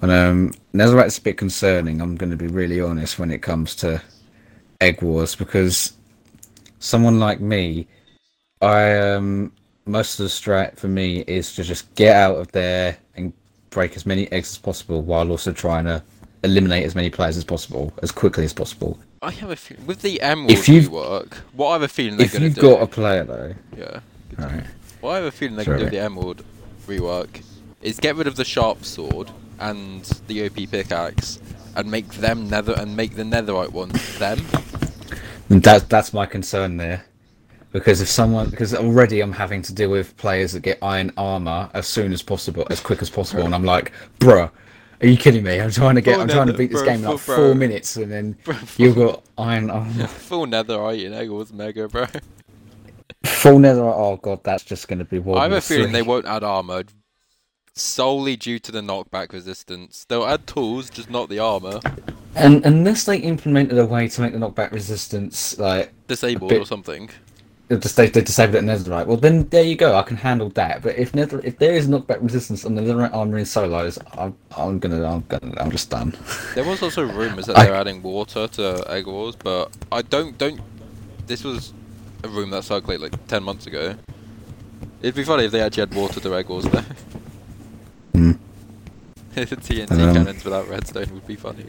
But 0.00 0.10
um, 0.10 0.52
Netherite's 0.74 1.18
a 1.18 1.22
bit 1.22 1.36
concerning. 1.38 2.00
I'm 2.00 2.16
going 2.16 2.30
to 2.30 2.36
be 2.36 2.48
really 2.48 2.80
honest 2.80 3.18
when 3.18 3.30
it 3.30 3.40
comes 3.40 3.74
to 3.76 4.02
Egg 4.80 5.00
Wars 5.00 5.34
because 5.36 5.92
someone 6.80 7.20
like 7.20 7.40
me, 7.40 7.86
I 8.60 8.98
um, 8.98 9.52
most 9.86 10.18
of 10.18 10.24
the 10.24 10.30
strat 10.30 10.76
for 10.76 10.88
me 10.88 11.20
is 11.20 11.54
to 11.54 11.62
just 11.64 11.92
get 11.94 12.16
out 12.16 12.36
of 12.36 12.50
there 12.52 12.96
and 13.14 13.32
break 13.72 13.96
as 13.96 14.06
many 14.06 14.30
eggs 14.30 14.50
as 14.52 14.58
possible 14.58 15.02
while 15.02 15.30
also 15.30 15.52
trying 15.52 15.84
to 15.86 16.02
eliminate 16.44 16.84
as 16.84 16.94
many 16.94 17.10
players 17.10 17.36
as 17.36 17.44
possible 17.44 17.92
as 18.02 18.12
quickly 18.12 18.44
as 18.44 18.52
possible. 18.52 18.98
I 19.22 19.30
have 19.32 19.50
a 19.50 19.56
feeling 19.56 19.86
with 19.86 20.02
the 20.02 20.20
Emerald 20.20 20.50
If 20.50 20.68
you've- 20.68 20.88
rework. 20.88 21.34
What 21.54 21.68
I 21.70 21.72
have 21.74 21.82
a 21.82 21.88
feeling 21.88 22.16
they're 22.16 22.26
gonna 22.28 22.40
do. 22.40 22.46
If 22.46 22.56
you've 22.56 22.62
got 22.78 22.82
a 22.82 22.86
player 22.86 23.24
though, 23.24 23.54
Yeah. 23.76 24.00
right? 24.38 24.64
What 25.00 25.10
I 25.12 25.16
have 25.16 25.24
a 25.24 25.30
feeling 25.30 25.56
they're 25.56 25.64
gonna 25.64 25.78
do 25.84 25.90
the 25.90 26.00
Emerald 26.00 26.42
rework 26.86 27.42
is 27.80 27.98
get 27.98 28.16
rid 28.16 28.26
of 28.26 28.36
the 28.36 28.44
sharp 28.44 28.84
sword 28.84 29.30
and 29.60 30.02
the 30.26 30.42
OP 30.46 30.66
pickaxe 30.66 31.38
and 31.76 31.90
make 31.90 32.08
them 32.14 32.48
nether 32.48 32.74
and 32.76 32.96
make 32.96 33.14
the 33.16 33.22
netherite 33.22 33.70
ones 33.72 34.18
them. 34.18 34.44
And 35.48 35.62
that 35.62 35.88
that's 35.88 36.12
my 36.12 36.26
concern 36.26 36.76
there. 36.76 37.04
Because 37.72 38.00
if 38.02 38.08
someone, 38.08 38.50
because 38.50 38.74
already 38.74 39.20
I'm 39.20 39.32
having 39.32 39.62
to 39.62 39.72
deal 39.74 39.90
with 39.90 40.14
players 40.18 40.52
that 40.52 40.60
get 40.60 40.78
iron 40.82 41.10
armor 41.16 41.70
as 41.72 41.86
soon 41.86 42.12
as 42.12 42.22
possible, 42.22 42.66
as 42.70 42.80
quick 42.80 43.00
as 43.00 43.08
possible, 43.08 43.44
and 43.44 43.54
I'm 43.54 43.64
like, 43.64 43.92
bruh, 44.18 44.50
are 45.00 45.06
you 45.06 45.16
kidding 45.16 45.42
me? 45.42 45.58
I'm 45.58 45.70
trying 45.70 45.94
to 45.94 46.00
get, 46.02 46.14
Full 46.14 46.22
I'm 46.22 46.28
trying 46.28 46.46
to 46.48 46.52
beat 46.52 46.70
this 46.70 46.82
bro, 46.82 46.90
game 46.90 47.00
in 47.00 47.10
like 47.10 47.18
full- 47.18 47.36
four 47.36 47.54
minutes, 47.54 47.96
and 47.96 48.12
then 48.12 48.36
Bro, 48.44 48.56
you've 48.76 48.96
got 48.96 49.22
iron 49.38 49.70
armor, 49.70 50.06
Full 50.06 50.46
netherite 50.46 51.04
in 51.04 51.14
Eggles 51.14 51.52
Mega, 51.52 51.88
bro. 51.88 52.06
full 53.24 53.58
nether. 53.58 53.82
Oh 53.82 54.16
god, 54.16 54.44
that's 54.44 54.64
just 54.64 54.88
going 54.88 54.98
to 54.98 55.04
be 55.04 55.18
World 55.18 55.38
I 55.38 55.44
have 55.44 55.52
a 55.52 55.60
feeling 55.60 55.92
they 55.92 56.02
won't 56.12 56.26
add 56.26 56.44
armor 56.44 56.84
solely 57.74 58.36
due 58.36 58.58
to 58.58 58.70
the 58.70 58.80
knockback 58.80 59.32
resistance. 59.32 60.04
They'll 60.08 60.26
add 60.26 60.46
tools, 60.46 60.90
just 60.90 61.08
not 61.08 61.28
the 61.30 61.38
armor. 61.38 61.80
And 62.34 62.64
unless 62.66 63.04
they 63.04 63.18
implemented 63.18 63.78
a 63.78 63.86
way 63.86 64.08
to 64.08 64.20
make 64.20 64.32
the 64.32 64.38
knockback 64.38 64.72
resistance 64.72 65.58
like 65.58 65.92
Disabled 66.06 66.50
bit- 66.50 66.60
or 66.60 66.66
something. 66.66 67.08
If 67.72 67.80
the 67.80 67.88
state 67.88 68.12
they 68.14 68.20
disabled 68.20 68.56
it 68.56 68.58
in 68.58 68.66
netherite, 68.66 69.06
well 69.06 69.16
then 69.16 69.48
there 69.48 69.62
you 69.64 69.76
go. 69.76 69.96
I 69.96 70.02
can 70.02 70.16
handle 70.16 70.50
that. 70.50 70.82
But 70.82 70.96
if 70.96 71.14
nether, 71.14 71.40
if 71.44 71.58
there 71.58 71.72
is 71.74 71.88
knockback 71.88 72.22
resistance 72.22 72.64
on 72.64 72.74
the 72.74 72.82
netherite 72.82 73.14
armor 73.14 73.38
in 73.38 73.46
solos, 73.46 73.98
I'm, 74.18 74.36
I'm 74.56 74.78
gonna, 74.78 75.04
I'm 75.04 75.24
gonna, 75.28 75.54
I'm 75.60 75.70
just 75.70 75.88
done. 75.90 76.14
There 76.54 76.64
was 76.64 76.82
also 76.82 77.02
rumours 77.02 77.46
that 77.46 77.56
I- 77.58 77.64
they're 77.66 77.74
adding 77.74 78.02
water 78.02 78.46
to 78.48 78.84
Egg 78.88 79.06
Wars, 79.06 79.34
but 79.36 79.70
I 79.90 80.02
don't 80.02 80.36
don't. 80.38 80.60
This 81.26 81.44
was 81.44 81.72
a 82.24 82.28
rumour 82.28 82.56
that 82.56 82.64
circulated 82.64 83.02
like 83.12 83.26
ten 83.26 83.42
months 83.42 83.66
ago. 83.66 83.96
It'd 85.00 85.14
be 85.16 85.24
funny 85.24 85.44
if 85.46 85.52
they 85.52 85.60
actually 85.60 85.82
had 85.88 85.94
water 85.94 86.20
to 86.20 86.34
Egg 86.36 86.48
Wars 86.48 86.64
though. 86.64 86.84
TNT 89.34 89.90
Um, 89.90 90.14
cannons 90.14 90.44
without 90.44 90.68
redstone 90.68 91.08
would 91.14 91.26
be 91.26 91.36
funny. 91.36 91.64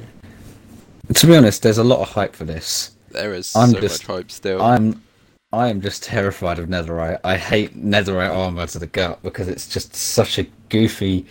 To 1.13 1.27
be 1.27 1.35
honest, 1.35 1.61
there's 1.63 1.77
a 1.77 1.83
lot 1.83 1.99
of 2.01 2.09
hype 2.09 2.35
for 2.35 2.43
this. 2.45 2.91
There 3.11 3.33
is 3.33 3.55
I'm 3.55 3.71
so 3.71 3.79
just- 3.79 4.07
much 4.07 4.17
hype 4.17 4.31
still. 4.31 4.61
I'm 4.61 5.01
I 5.53 5.69
am 5.69 5.79
just 5.81 6.03
terrified 6.13 6.59
of 6.59 6.67
netherite. 6.67 7.19
I 7.23 7.37
hate 7.37 7.77
netherite 7.77 8.35
armor 8.35 8.67
to 8.67 8.79
the 8.79 8.87
gut 8.87 9.21
because 9.23 9.47
it's 9.47 9.67
just 9.67 9.95
such 9.95 10.39
a 10.39 10.47
goofy 10.69 11.25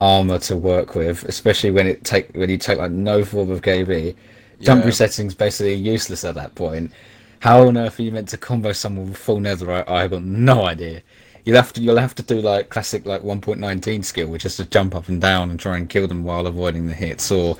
armor 0.00 0.38
to 0.40 0.56
work 0.56 0.94
with, 0.94 1.24
especially 1.24 1.70
when 1.70 1.86
it 1.86 2.04
take 2.04 2.30
when 2.34 2.50
you 2.50 2.58
take 2.58 2.78
like 2.78 2.92
no 2.92 3.24
form 3.24 3.50
of 3.50 3.62
KB. 3.62 4.14
Jump 4.60 4.84
Yeah. 4.84 4.90
resetting's 4.90 5.34
basically 5.34 5.74
useless 5.74 6.24
at 6.24 6.34
that 6.36 6.54
point. 6.54 6.92
How 7.40 7.66
on 7.66 7.76
earth 7.76 7.98
are 7.98 8.02
you 8.02 8.12
meant 8.12 8.28
to 8.30 8.38
combo 8.38 8.72
someone 8.72 9.08
with 9.08 9.16
full 9.18 9.38
netherite? 9.38 9.88
I 9.88 10.02
have 10.02 10.12
got 10.12 10.22
no 10.24 10.64
idea. 10.66 11.02
You'll 11.44 11.56
have 11.56 11.72
to 11.74 11.80
you'll 11.80 11.98
have 11.98 12.14
to 12.16 12.22
do 12.22 12.40
like 12.40 12.68
classic 12.70 13.04
like 13.06 13.22
1.19 13.22 14.04
skill, 14.04 14.28
which 14.28 14.46
is 14.46 14.56
to 14.56 14.64
jump 14.66 14.94
up 14.94 15.08
and 15.08 15.20
down 15.20 15.50
and 15.50 15.60
try 15.60 15.76
and 15.76 15.88
kill 15.88 16.06
them 16.08 16.24
while 16.24 16.46
avoiding 16.46 16.86
the 16.86 16.94
hits, 16.94 17.30
or 17.30 17.58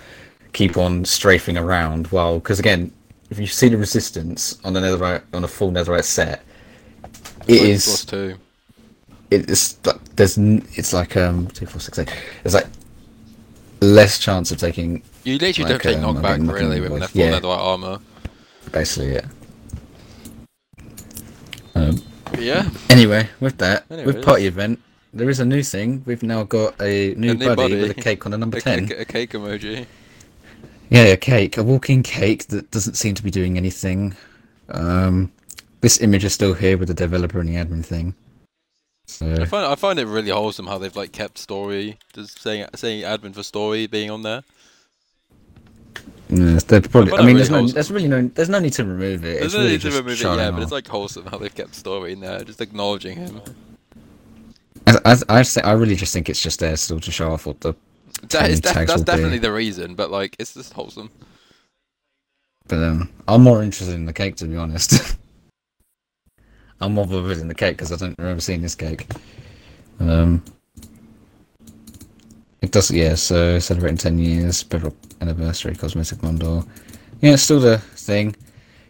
keep 0.52 0.76
on 0.76 1.04
strafing 1.04 1.56
around. 1.58 2.08
Well, 2.08 2.38
because 2.38 2.58
again, 2.58 2.92
if 3.30 3.38
you 3.38 3.46
see 3.46 3.68
the 3.68 3.76
resistance 3.76 4.58
on 4.64 4.72
the 4.72 4.80
netherite 4.80 5.22
on 5.32 5.44
a 5.44 5.48
full 5.48 5.70
netherite 5.70 6.04
set, 6.04 6.42
it 7.48 7.62
is 7.62 7.84
Plus 7.84 8.04
two. 8.04 8.36
it's 9.30 9.84
like 9.86 10.02
there's 10.16 10.38
it's 10.38 10.92
like 10.92 11.16
um 11.16 11.46
two 11.48 11.66
four 11.66 11.80
six 11.80 11.98
eight. 11.98 12.08
There's 12.42 12.54
like 12.54 12.66
less 13.80 14.18
chance 14.18 14.50
of 14.50 14.58
taking 14.58 15.02
You 15.24 15.38
literally 15.38 15.72
Like, 15.72 15.82
don't 15.82 15.92
take 15.94 16.02
um, 16.02 16.16
I 16.16 16.20
knockback 16.20 16.38
mean, 16.38 16.50
really 16.50 16.80
with 16.80 17.10
full 17.10 17.20
yeah. 17.20 17.38
netherite 17.38 17.58
armor. 17.58 17.98
basically 18.72 19.10
it. 19.16 19.24
Um, 21.74 22.00
yeah, 22.38 22.68
anyway, 22.88 23.28
with 23.40 23.58
that, 23.58 23.88
with 23.88 24.24
party 24.24 24.46
event, 24.46 24.80
there 25.12 25.28
is 25.28 25.40
a 25.40 25.44
new 25.44 25.62
thing. 25.62 26.02
We've 26.06 26.22
now 26.22 26.44
got 26.44 26.80
a 26.80 27.14
new, 27.16 27.32
A 27.32 27.34
new 27.34 27.46
buddy, 27.46 27.56
buddy. 27.56 27.80
with 27.80 27.90
a 27.90 27.94
cake 27.94 28.24
on 28.26 28.32
the 28.32 28.38
number 28.38 28.58
a 28.58 28.60
ten. 28.60 28.86
cake, 28.88 29.00
a 29.00 29.04
cake 29.04 29.32
emoji. 29.32 29.86
Yeah, 30.90 31.04
a 31.04 31.16
cake, 31.16 31.56
a 31.56 31.62
walking 31.62 32.02
cake 32.02 32.46
that 32.48 32.70
doesn't 32.70 32.94
seem 32.94 33.14
to 33.14 33.22
be 33.22 33.30
doing 33.30 33.56
anything. 33.56 34.14
Um, 34.68 35.32
this 35.80 36.00
image 36.00 36.24
is 36.24 36.32
still 36.32 36.54
here 36.54 36.78
with 36.78 36.88
the 36.88 36.94
developer 36.94 37.40
and 37.40 37.48
the 37.48 37.54
admin 37.54 37.84
thing. 37.84 38.14
So 39.06 39.30
I 39.30 39.44
find 39.44 39.66
I 39.66 39.74
find 39.74 39.98
it 39.98 40.06
really 40.06 40.30
wholesome 40.30 40.66
how 40.66 40.78
they've 40.78 40.96
like 40.96 41.12
kept 41.12 41.36
story, 41.36 41.98
just 42.14 42.40
saying 42.40 42.66
saying 42.74 43.02
admin 43.02 43.34
for 43.34 43.42
story 43.42 43.86
being 43.86 44.10
on 44.10 44.22
there. 44.22 44.42
yeah, 46.30 46.58
they're 46.66 46.80
probably. 46.80 47.10
find 47.10 47.22
I 47.22 47.26
mean, 47.26 47.36
really 47.36 47.48
there's 47.48 47.50
no, 47.50 47.68
there's 47.68 47.90
really 47.90 48.08
no, 48.08 48.28
there's 48.28 48.48
no 48.48 48.58
need 48.60 48.72
to 48.74 48.84
remove 48.84 49.24
it. 49.24 49.40
There's 49.40 49.46
it's 49.46 49.54
no 49.54 49.60
really 49.60 49.72
need 49.72 49.80
to 49.82 49.90
remove 49.90 50.20
it, 50.20 50.20
yeah, 50.20 50.50
but 50.50 50.62
it's 50.62 50.72
like 50.72 50.88
wholesome 50.88 51.26
how 51.26 51.36
they've 51.36 51.54
kept 51.54 51.74
story 51.74 52.12
in 52.12 52.20
there, 52.20 52.42
just 52.44 52.62
acknowledging 52.62 53.18
him. 53.18 53.42
I, 54.86 54.98
I, 55.04 55.16
I, 55.28 55.42
say, 55.42 55.60
I 55.62 55.72
really 55.72 55.96
just 55.96 56.12
think 56.12 56.28
it's 56.30 56.42
just 56.42 56.60
there 56.60 56.76
still 56.76 57.00
to 57.00 57.10
show 57.10 57.32
off 57.32 57.46
what 57.46 57.60
the. 57.60 57.74
That 58.30 58.50
is 58.50 58.60
def- 58.60 58.86
that's 58.86 59.02
be. 59.02 59.04
definitely 59.04 59.38
the 59.38 59.52
reason, 59.52 59.94
but 59.94 60.10
like 60.10 60.36
it's 60.38 60.54
just 60.54 60.72
wholesome. 60.72 61.10
But 62.66 62.76
um, 62.82 63.10
I'm 63.28 63.42
more 63.42 63.62
interested 63.62 63.94
in 63.94 64.06
the 64.06 64.12
cake 64.12 64.36
to 64.36 64.46
be 64.46 64.56
honest. 64.56 65.16
I'm 66.80 66.94
more 66.94 67.06
bothered 67.06 67.38
in 67.38 67.48
the 67.48 67.54
cake 67.54 67.76
because 67.76 67.92
I 67.92 67.96
don't 67.96 68.18
remember 68.18 68.40
seeing 68.40 68.62
this 68.62 68.74
cake. 68.74 69.06
Um, 70.00 70.42
it 72.60 72.72
does, 72.72 72.90
yeah. 72.90 73.14
So 73.14 73.58
celebrating 73.58 73.96
10 73.96 74.18
years, 74.18 74.62
Bedrock 74.62 74.94
anniversary, 75.20 75.74
cosmetic 75.74 76.20
bundle. 76.20 76.66
Yeah, 77.20 77.34
it's 77.34 77.42
still 77.42 77.60
the 77.60 77.78
thing. 77.78 78.34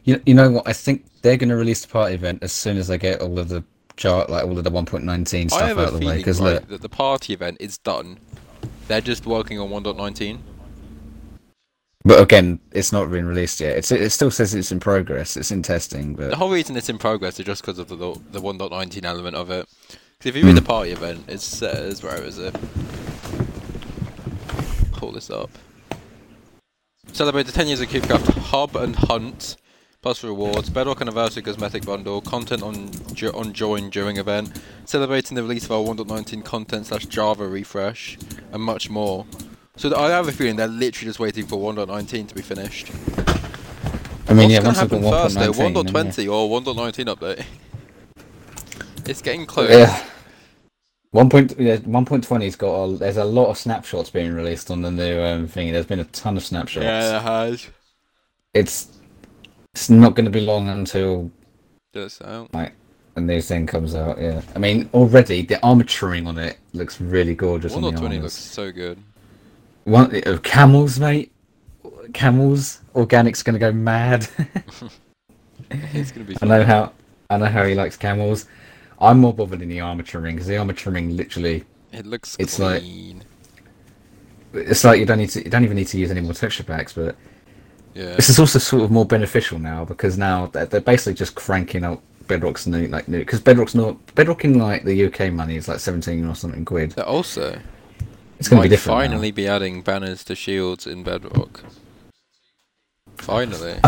You, 0.05 0.21
you 0.27 0.35
know 0.35 0.51
what? 0.51 0.69
I 0.69 0.73
think 0.73 1.05
they're 1.23 1.37
going 1.37 1.49
to 1.49 1.57
release 1.57 1.83
the 1.83 1.89
party 1.89 2.15
event 2.15 2.43
as 2.43 2.53
soon 2.53 2.79
as 2.79 2.89
they 2.89 2.99
get 2.99 3.21
all 3.21 3.39
of 3.39 3.49
the 3.49 3.65
chart, 3.97 4.31
like 4.31 4.45
all 4.45 4.57
of 4.57 4.65
the 4.65 4.71
1.19 4.71 5.51
stuff 5.51 5.63
out 5.63 5.79
of 5.79 6.01
the 6.01 6.07
way. 6.07 6.17
Because 6.17 6.41
right, 6.41 6.55
look, 6.55 6.69
that 6.69 6.83
the 6.83 6.89
party 6.89 7.33
event 7.33 7.59
is 7.61 7.79
done. 7.79 8.19
They're 8.89 9.01
just 9.01 9.27
working 9.27 9.59
on 9.59 9.71
1.19. 9.71 10.39
but 12.05 12.21
again, 12.21 12.61
it's 12.73 12.93
not 12.93 13.11
been 13.11 13.27
released 13.27 13.61
yet. 13.61 13.77
It's, 13.79 13.91
it 13.91 14.11
still 14.11 14.31
says 14.31 14.55
it's 14.55 14.71
in 14.73 14.79
progress. 14.81 15.37
It's 15.37 15.51
in 15.51 15.63
testing, 15.63 16.15
But 16.15 16.31
The 16.31 16.37
whole 16.37 16.51
reason 16.51 16.77
it's 16.77 16.89
in 16.91 16.99
progress 16.99 17.39
is 17.41 17.47
just 17.47 17.63
because 17.63 17.79
of 17.79 17.89
the 17.89 17.97
the 17.97 18.41
1.19 18.41 19.05
element 19.05 19.37
of 19.37 19.51
it. 19.51 19.67
'Cause 20.21 20.27
if 20.27 20.37
you 20.37 20.43
read 20.45 20.51
Hmm. 20.51 20.57
the 20.57 20.63
party 20.63 20.91
event, 20.93 21.25
it 21.29 21.41
says 21.41 22.03
where 22.03 22.23
is 22.23 22.39
it? 22.39 22.55
Pull 24.93 25.13
this 25.13 25.31
up. 25.31 25.51
Celebrate 27.13 27.45
the 27.45 27.53
10 27.53 27.69
years 27.69 27.81
of 27.81 27.89
CubeCraft 27.89 28.27
Hub 28.51 28.75
and 28.77 28.97
Hunt, 28.97 29.57
plus 30.05 30.23
rewards, 30.23 30.69
Bedrock 30.69 31.01
Anniversary 31.01 31.43
Cosmetic 31.43 31.87
Bundle, 31.87 32.21
content 32.21 32.63
on 32.63 32.91
on 33.33 33.55
join 33.55 33.89
during 33.89 34.19
event, 34.19 34.53
celebrating 34.85 35.35
the 35.35 35.43
release 35.43 35.65
of 35.65 35.73
our 35.73 35.83
1.19 35.83 36.45
content 36.45 36.85
slash 36.85 37.07
Java 37.07 37.49
refresh, 37.49 38.19
and 38.53 38.63
much 38.63 38.91
more. 38.91 39.25
So 39.77 39.89
th- 39.89 39.99
I 39.99 40.11
have 40.11 40.29
a 40.29 40.33
feeling 40.33 40.57
they're 40.57 40.69
literally 40.69 41.09
just 41.09 41.19
waiting 41.19 41.47
for 41.47 41.57
1.19 41.57 42.29
to 42.29 42.35
be 42.35 42.43
finished. 42.43 42.91
I 44.29 44.35
mean, 44.35 44.51
What's 44.51 44.53
yeah, 44.53 44.59
I've 44.59 44.65
got 44.65 44.77
happen 44.77 45.03
first 45.03 45.35
though? 45.37 45.53
1.19, 45.53 45.93
then, 45.93 46.07
yeah. 46.07 46.13
1.20 46.13 46.33
or 46.33 46.61
1.19 46.61 47.17
update? 47.17 47.45
It's 49.07 49.21
getting 49.21 49.45
close. 49.45 49.71
Yeah. 49.71 50.03
One 51.13 51.29
point, 51.29 51.55
yeah, 51.59 51.77
one 51.77 52.07
point 52.07 52.25
twenty's 52.25 52.57
got. 52.57 52.75
A, 52.75 52.97
there's 52.97 53.19
a 53.19 53.25
lot 53.25 53.51
of 53.51 53.59
snapshots 53.59 54.09
being 54.09 54.33
released 54.33 54.71
on 54.71 54.81
the 54.81 54.91
new 54.91 55.21
um, 55.21 55.47
thing. 55.47 55.73
There's 55.73 55.85
been 55.85 56.01
a 56.01 56.05
ton 56.05 56.39
of 56.39 56.43
snapshots. 56.43 56.85
Yeah, 56.85 57.19
it 57.19 57.23
has. 57.23 57.69
It's 58.55 58.95
it's 59.75 59.91
not 59.91 60.15
going 60.15 60.25
to 60.25 60.31
be 60.31 60.41
long 60.41 60.69
until 60.69 61.31
Just 61.93 62.23
out. 62.23 62.53
like 62.55 62.73
a 63.17 63.21
new 63.21 63.41
thing 63.41 63.67
comes 63.67 63.95
out. 63.95 64.21
Yeah, 64.21 64.41
I 64.55 64.59
mean 64.59 64.89
already 64.95 65.43
the 65.43 65.57
armaturing 65.65 66.27
on 66.27 66.39
it 66.39 66.59
looks 66.73 67.01
really 67.01 67.35
gorgeous. 67.35 67.75
on 67.75 67.83
the 67.83 67.91
1.20 67.91 68.03
armors. 68.03 68.23
looks 68.23 68.35
so 68.35 68.71
good. 68.73 68.99
One 69.85 70.15
uh, 70.27 70.39
camels, 70.43 70.99
mate. 70.99 71.31
Camels. 72.13 72.81
Organic's 72.95 73.43
going 73.43 73.55
to 73.55 73.59
go 73.59 73.73
mad. 73.73 74.29
It's 75.71 76.13
gonna 76.13 76.25
be 76.27 76.37
I 76.43 76.47
know 76.47 76.63
how. 76.63 76.93
I 77.31 77.37
know 77.39 77.47
how 77.47 77.65
he 77.65 77.75
likes 77.75 77.97
camels. 77.97 78.47
I'm 79.01 79.19
more 79.19 79.33
bothered 79.35 79.63
in 79.63 79.69
the 79.69 79.81
armaturing 79.81 80.35
because 80.37 80.47
the 80.47 80.57
armaturing 80.59 81.17
literally 81.17 81.65
It 81.93 82.07
looks 82.07 82.37
It's 82.39 82.59
like- 82.59 82.83
it's 84.53 84.85
like 84.85 85.01
you 85.01 85.07
don't 85.07 85.19
need 85.19 85.31
to 85.31 85.43
you 85.43 85.51
don't 85.51 85.65
even 85.65 85.77
need 85.77 85.89
to 85.89 85.99
use 85.99 86.11
any 86.13 86.21
more 86.21 86.33
texture 86.33 86.63
packs 86.63 86.93
but 86.93 87.17
yeah. 87.95 88.15
this 88.15 88.29
is 88.29 88.39
also 88.39 88.59
sort 88.59 88.83
of 88.83 88.91
more 88.91 89.05
beneficial 89.05 89.59
now 89.59 89.85
because 89.85 90.19
now 90.19 90.47
they're, 90.49 90.67
they're 90.67 90.81
basically 90.81 91.15
just 91.15 91.35
cranking 91.35 91.85
out 91.85 92.03
bedrock's 92.27 92.67
new 92.67 92.87
like 92.89 93.07
new 93.07 93.19
because 93.19 93.41
bedrock's 93.41 93.75
not 93.75 94.15
bedrock 94.15 94.45
in 94.45 94.59
like 94.59 94.85
the 94.85 95.05
uk 95.07 95.33
money 95.33 95.57
is 95.57 95.69
like 95.69 95.79
17 95.79 96.25
or 96.27 96.35
something 96.35 96.65
quid 96.65 96.93
They're 96.93 97.07
also 97.07 97.61
it's 98.39 98.49
going 98.49 98.63
to 98.63 98.69
be 98.69 98.69
different 98.69 98.99
now. 98.99 99.05
finally 99.09 99.31
be 99.31 99.47
adding 99.47 99.83
banners 99.83 100.25
to 100.25 100.35
shields 100.35 100.87
in 100.87 101.05
Bedrock. 101.05 101.63
Finally. 103.17 103.79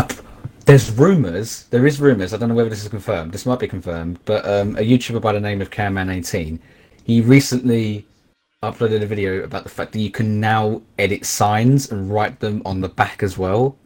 there's 0.65 0.89
rumors 0.91 1.63
there 1.65 1.85
is 1.85 1.99
rumors 1.99 2.33
i 2.33 2.37
don't 2.37 2.49
know 2.49 2.55
whether 2.55 2.69
this 2.69 2.83
is 2.83 2.89
confirmed 2.89 3.31
this 3.31 3.45
might 3.45 3.59
be 3.59 3.67
confirmed 3.67 4.19
but 4.25 4.47
um, 4.47 4.75
a 4.77 4.81
youtuber 4.81 5.21
by 5.21 5.33
the 5.33 5.39
name 5.39 5.61
of 5.61 5.69
camman18 5.69 6.59
he 7.03 7.21
recently 7.21 8.05
uploaded 8.63 9.03
a 9.03 9.05
video 9.05 9.43
about 9.43 9.63
the 9.63 9.69
fact 9.69 9.91
that 9.91 9.99
you 9.99 10.09
can 10.09 10.39
now 10.39 10.81
edit 10.97 11.25
signs 11.25 11.91
and 11.91 12.11
write 12.11 12.39
them 12.39 12.61
on 12.65 12.81
the 12.81 12.89
back 12.89 13.21
as 13.21 13.37
well. 13.37 13.77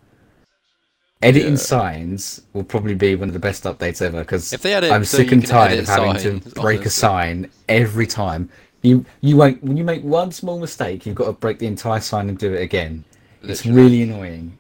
Editing 1.24 1.52
Yeah. 1.52 1.58
signs 1.58 2.42
will 2.54 2.64
probably 2.64 2.96
be 2.96 3.16
one 3.16 3.30
of 3.30 3.34
the 3.34 3.40
best 3.40 3.64
updates 3.66 4.02
ever 4.02 4.22
because 4.22 4.54
If 4.54 4.62
they 4.62 4.72
had 4.72 4.84
I'm 4.84 5.06
sick 5.06 5.32
and 5.32 5.46
tired 5.46 5.78
of 5.78 5.88
having 5.88 6.18
signs, 6.18 6.44
to 6.44 6.50
break 6.62 6.86
a 6.86 6.90
sign 6.90 7.50
every 7.70 8.08
time. 8.08 8.50
You 8.82 9.06
you 9.22 9.38
won't 9.38 9.64
when 9.64 9.78
you 9.78 9.84
make 9.84 10.04
one 10.04 10.32
small 10.32 10.60
mistake, 10.60 11.06
you've 11.06 11.16
got 11.16 11.26
to 11.26 11.34
break 11.34 11.60
the 11.60 11.68
entire 11.68 12.00
sign 12.00 12.30
and 12.30 12.38
do 12.38 12.54
it 12.54 12.62
again. 12.62 13.04
It's 13.44 13.66
really 13.66 14.02
annoying. 14.02 14.58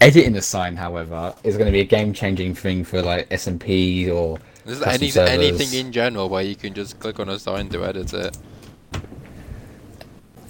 Editing 0.00 0.36
a 0.36 0.42
sign, 0.42 0.76
however, 0.76 1.34
is 1.42 1.56
going 1.56 1.66
to 1.66 1.72
be 1.72 1.80
a 1.80 1.84
game-changing 1.84 2.54
thing 2.54 2.84
for 2.84 3.02
like 3.02 3.28
SMP 3.30 4.08
or 4.08 4.38
any, 4.86 5.10
servers. 5.10 5.30
anything 5.30 5.86
in 5.86 5.90
general 5.90 6.28
where 6.28 6.42
you 6.44 6.54
can 6.54 6.72
just 6.72 7.00
click 7.00 7.18
on 7.18 7.28
a 7.28 7.38
sign 7.38 7.68
to 7.70 7.84
edit 7.84 8.14
it. 8.14 8.38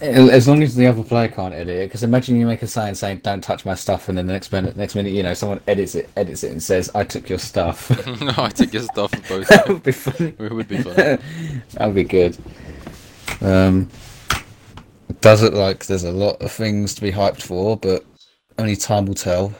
As 0.01 0.47
long 0.47 0.63
as 0.63 0.75
the 0.75 0.87
other 0.87 1.03
player 1.03 1.27
can't 1.27 1.53
edit 1.53 1.75
it, 1.75 1.87
because 1.87 2.03
imagine 2.03 2.37
you 2.37 2.45
make 2.45 2.61
a 2.61 2.67
sign 2.67 2.95
saying 2.95 3.19
"Don't 3.19 3.41
touch 3.41 3.65
my 3.65 3.75
stuff," 3.75 4.07
and 4.07 4.17
then 4.17 4.27
the 4.27 4.33
next 4.33 4.51
minute, 4.51 4.77
next 4.77 4.95
minute, 4.95 5.11
you 5.11 5.23
know, 5.23 5.33
someone 5.33 5.59
edits 5.67 5.93
it, 5.95 6.09
edits 6.15 6.43
it, 6.43 6.51
and 6.51 6.63
says, 6.63 6.89
"I 6.95 7.03
took 7.03 7.27
your 7.27 7.39
stuff." 7.39 7.89
no, 8.21 8.33
I 8.37 8.49
took 8.49 8.71
your 8.71 8.83
stuff 8.83 9.11
and 9.13 9.23
both. 9.27 9.47
that 9.49 9.67
would 9.67 9.83
be 9.83 9.91
funny. 9.91 10.35
It 10.39 10.51
would 10.53 10.67
be 10.67 10.77
fun. 10.77 10.95
that 11.73 11.85
would 11.85 11.95
be 11.95 12.03
good. 12.05 12.37
Um, 13.41 13.89
it 15.09 15.19
does 15.21 15.41
look 15.41 15.53
like 15.53 15.85
there's 15.85 16.05
a 16.05 16.11
lot 16.11 16.41
of 16.41 16.51
things 16.51 16.95
to 16.95 17.01
be 17.01 17.11
hyped 17.11 17.41
for, 17.41 17.75
but 17.75 18.05
only 18.57 18.75
time 18.75 19.05
will 19.05 19.15
tell. 19.15 19.53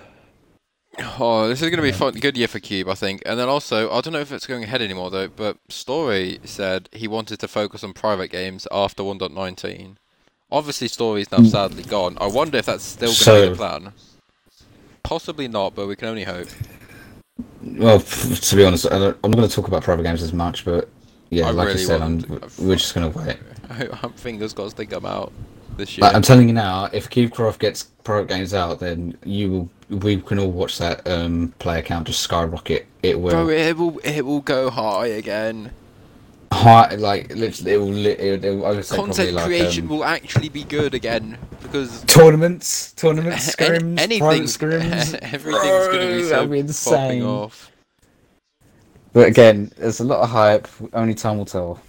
Oh, 1.19 1.47
this 1.47 1.61
is 1.61 1.69
going 1.69 1.77
to 1.77 1.81
be 1.81 1.91
fun. 1.91 2.13
Good 2.13 2.37
year 2.37 2.47
for 2.47 2.59
Cube, 2.59 2.89
I 2.89 2.93
think. 2.93 3.21
And 3.25 3.39
then 3.39 3.47
also, 3.47 3.89
I 3.89 4.01
don't 4.01 4.13
know 4.13 4.19
if 4.19 4.31
it's 4.31 4.47
going 4.47 4.63
ahead 4.63 4.81
anymore 4.81 5.09
though. 5.09 5.29
But 5.29 5.57
Story 5.69 6.39
said 6.43 6.89
he 6.91 7.07
wanted 7.07 7.39
to 7.39 7.47
focus 7.47 7.83
on 7.83 7.93
private 7.93 8.29
games 8.29 8.67
after 8.71 9.03
1.19. 9.03 9.95
Obviously, 10.51 10.87
Story's 10.87 11.31
now 11.31 11.43
sadly 11.43 11.83
gone. 11.83 12.17
I 12.19 12.27
wonder 12.27 12.57
if 12.57 12.65
that's 12.65 12.83
still 12.83 13.13
going 13.13 13.41
to 13.41 13.47
be 13.47 13.49
the 13.51 13.55
plan. 13.55 13.93
Possibly 15.03 15.47
not, 15.47 15.75
but 15.75 15.87
we 15.87 15.95
can 15.95 16.07
only 16.07 16.23
hope. 16.23 16.47
Well, 17.61 17.99
to 17.99 18.55
be 18.55 18.65
honest, 18.65 18.85
I 18.91 18.97
don't, 18.97 19.17
I'm 19.23 19.31
not 19.31 19.37
going 19.37 19.49
to 19.49 19.55
talk 19.55 19.67
about 19.67 19.83
private 19.83 20.03
games 20.03 20.21
as 20.23 20.33
much, 20.33 20.65
but 20.65 20.89
yeah, 21.29 21.47
I 21.47 21.51
like 21.51 21.67
really 21.67 21.81
I 21.81 21.85
said, 21.85 22.01
I'm, 22.01 22.19
want- 22.21 22.59
we're 22.59 22.75
just 22.75 22.95
going 22.95 23.11
to 23.11 23.17
wait. 23.17 23.37
I'm 24.03 24.13
fingers 24.13 24.53
crossed 24.53 24.77
they 24.77 24.85
come 24.85 25.05
out 25.05 25.31
this 25.77 25.97
year. 25.97 26.03
Like, 26.07 26.15
I'm 26.15 26.21
telling 26.23 26.47
you 26.47 26.53
now, 26.53 26.89
if 26.91 27.09
CubeCraft 27.09 27.59
gets 27.59 27.83
private 28.03 28.27
games 28.27 28.53
out, 28.53 28.79
then 28.79 29.17
you 29.23 29.51
will. 29.51 29.69
We 29.99 30.21
can 30.21 30.37
all 30.37 30.51
watch 30.51 30.77
that 30.77 31.07
um, 31.07 31.51
player 31.57 31.81
count 31.81 32.05
just 32.05 32.19
skyrocket. 32.19 32.85
It 33.01 33.19
will. 33.19 33.31
Bro, 33.31 33.49
it 33.49 33.75
will 33.77 33.97
it 33.99 34.23
will 34.23 34.41
go 34.41 34.69
high 34.69 35.07
again. 35.07 35.71
High, 36.59 36.95
like 36.95 37.33
literally, 37.35 37.71
it 37.73 37.77
will. 37.77 38.05
It, 38.05 38.45
it, 38.45 38.63
I 38.63 38.71
would 38.71 38.85
say 38.85 38.95
Content 38.95 39.33
like, 39.33 39.45
creation 39.45 39.85
um, 39.85 39.89
will 39.89 40.03
actually 40.03 40.49
be 40.49 40.63
good 40.63 40.93
again 40.93 41.37
because 41.61 42.03
tournaments, 42.03 42.93
tournaments, 42.93 43.55
scrims, 43.55 43.99
anything, 43.99 44.19
private 44.19 44.43
scrims. 44.45 45.13
everything's 45.15 45.87
going 45.87 46.09
to 46.09 46.15
be 46.17 46.23
so 46.23 46.47
be 46.47 46.59
insane. 46.59 47.23
off. 47.23 47.71
But 49.13 49.27
again, 49.27 49.71
there's 49.77 49.99
a 49.99 50.03
lot 50.03 50.21
of 50.21 50.29
hype. 50.29 50.67
Only 50.93 51.15
time 51.15 51.37
will 51.37 51.45
tell. 51.45 51.81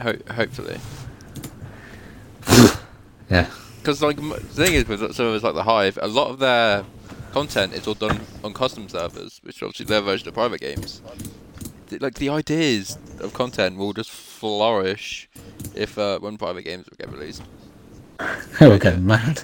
Ho- 0.00 0.18
hopefully. 0.30 0.78
Yeah. 3.30 3.48
Because 3.78 4.02
like 4.02 4.16
the 4.16 4.38
thing 4.40 4.74
is 4.74 4.86
with 4.86 5.00
some 5.00 5.12
servers 5.12 5.42
like 5.42 5.54
the 5.54 5.62
Hive, 5.62 5.98
a 6.00 6.06
lot 6.06 6.28
of 6.28 6.38
their 6.38 6.84
content 7.32 7.72
is 7.72 7.86
all 7.86 7.94
done 7.94 8.20
on 8.44 8.52
custom 8.52 8.88
servers, 8.88 9.40
which 9.42 9.60
are 9.62 9.66
obviously 9.66 9.86
their 9.86 10.02
version 10.02 10.28
of 10.28 10.34
private 10.34 10.60
games. 10.60 11.02
Like 12.00 12.14
the 12.14 12.28
ideas 12.28 12.98
of 13.20 13.32
content 13.34 13.76
will 13.76 13.92
just 13.92 14.10
flourish 14.10 15.28
if 15.74 15.98
uh, 15.98 16.18
when 16.18 16.36
private 16.36 16.62
games 16.62 16.88
get 16.98 17.10
released. 17.10 17.42
We're 18.60 18.78
going 18.78 19.06
mad. 19.06 19.42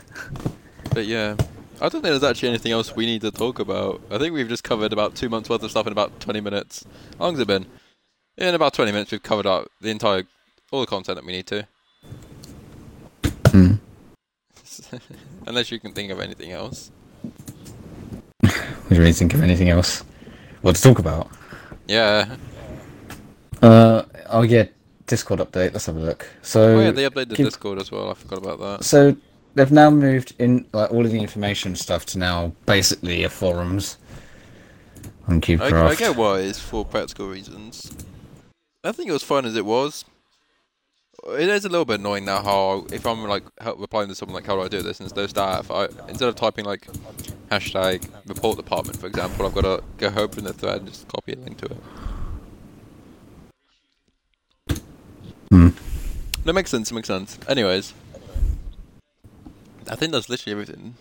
But 0.92 1.06
yeah, 1.06 1.36
I 1.76 1.88
don't 1.88 2.02
think 2.02 2.04
there's 2.04 2.24
actually 2.24 2.50
anything 2.50 2.72
else 2.72 2.94
we 2.94 3.06
need 3.06 3.22
to 3.22 3.30
talk 3.30 3.58
about. 3.58 4.00
I 4.10 4.18
think 4.18 4.34
we've 4.34 4.48
just 4.48 4.64
covered 4.64 4.92
about 4.92 5.14
two 5.14 5.28
months 5.28 5.48
worth 5.48 5.62
of 5.62 5.70
stuff 5.70 5.86
in 5.86 5.92
about 5.92 6.20
20 6.20 6.40
minutes. 6.40 6.84
How 7.18 7.24
long's 7.26 7.40
it 7.40 7.46
been? 7.46 7.66
In 8.36 8.54
about 8.54 8.74
20 8.74 8.92
minutes, 8.92 9.10
we've 9.12 9.22
covered 9.22 9.46
up 9.46 9.68
the 9.80 9.90
entire 9.90 10.24
all 10.70 10.80
the 10.80 10.86
content 10.86 11.16
that 11.16 11.24
we 11.24 11.32
need 11.32 11.46
to. 11.48 11.66
Hmm. 13.48 13.74
Unless 15.46 15.72
you 15.72 15.80
can 15.80 15.92
think 15.92 16.12
of 16.12 16.20
anything 16.20 16.52
else. 16.52 16.90
We 18.90 18.98
really 18.98 19.12
think 19.12 19.34
of 19.34 19.42
anything 19.42 19.68
else. 19.68 20.02
What 20.62 20.74
to 20.74 20.82
talk 20.82 20.98
about? 20.98 21.30
Yeah. 21.90 22.36
Uh 23.60 24.04
oh 24.28 24.42
yeah, 24.42 24.66
Discord 25.06 25.40
update. 25.40 25.72
Let's 25.72 25.86
have 25.86 25.96
a 25.96 26.00
look. 26.00 26.24
So 26.40 26.76
Oh 26.76 26.80
yeah, 26.80 26.92
they 26.92 27.02
updated 27.02 27.34
keep- 27.34 27.46
Discord 27.46 27.80
as 27.80 27.90
well. 27.90 28.10
I 28.10 28.14
forgot 28.14 28.38
about 28.38 28.60
that. 28.60 28.84
So 28.84 29.16
they've 29.56 29.72
now 29.72 29.90
moved 29.90 30.34
in 30.38 30.66
like 30.72 30.92
all 30.92 31.04
of 31.04 31.10
the 31.10 31.18
information 31.18 31.74
stuff 31.74 32.06
to 32.06 32.18
now 32.18 32.52
basically 32.64 33.24
a 33.24 33.28
forums 33.28 33.98
on 35.26 35.38
I, 35.38 35.40
CubeCraft. 35.40 35.88
I 35.88 35.94
get 35.96 36.16
why 36.16 36.38
it's 36.38 36.60
for 36.60 36.84
practical 36.84 37.28
reasons. 37.28 37.90
I 38.84 38.92
think 38.92 39.08
it 39.10 39.12
was 39.12 39.24
fun 39.24 39.44
as 39.44 39.56
it 39.56 39.66
was. 39.66 40.04
It 41.26 41.48
is 41.48 41.64
a 41.64 41.68
little 41.68 41.84
bit 41.84 41.98
annoying 41.98 42.24
now 42.24 42.40
how 42.40 42.86
if 42.92 43.04
I'm 43.04 43.24
like 43.24 43.42
replying 43.76 44.08
to 44.10 44.14
someone 44.14 44.36
like 44.36 44.46
how 44.46 44.54
do 44.54 44.62
I 44.62 44.68
do 44.68 44.80
this 44.80 45.00
instead 45.00 45.24
of 45.24 45.30
staff, 45.30 45.72
I 45.72 45.88
instead 46.08 46.28
of 46.28 46.36
typing 46.36 46.64
like 46.64 46.86
hashtag 47.50 48.06
report 48.26 48.56
department 48.56 48.98
for 48.98 49.06
example, 49.06 49.46
I've 49.46 49.54
got 49.54 49.62
to 49.62 49.82
go 49.98 50.12
open 50.22 50.44
the 50.44 50.52
thread 50.52 50.78
and 50.78 50.88
just 50.88 51.08
copy 51.08 51.32
a 51.32 51.36
link 51.36 51.58
to 51.58 51.66
it. 51.66 51.76
Hmm. 55.50 55.68
That 56.44 56.52
makes 56.52 56.70
sense. 56.70 56.90
It 56.90 56.94
makes 56.94 57.08
sense. 57.08 57.38
Anyways, 57.48 57.92
I 59.88 59.96
think 59.96 60.12
that's 60.12 60.28
literally 60.28 60.52
everything. 60.52 60.94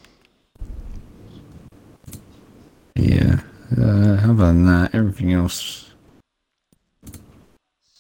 Yeah. 2.96 3.42
Uh, 3.80 4.18
how 4.18 4.32
about 4.32 4.54
that? 4.66 4.90
Everything 4.94 5.34
else. 5.34 5.92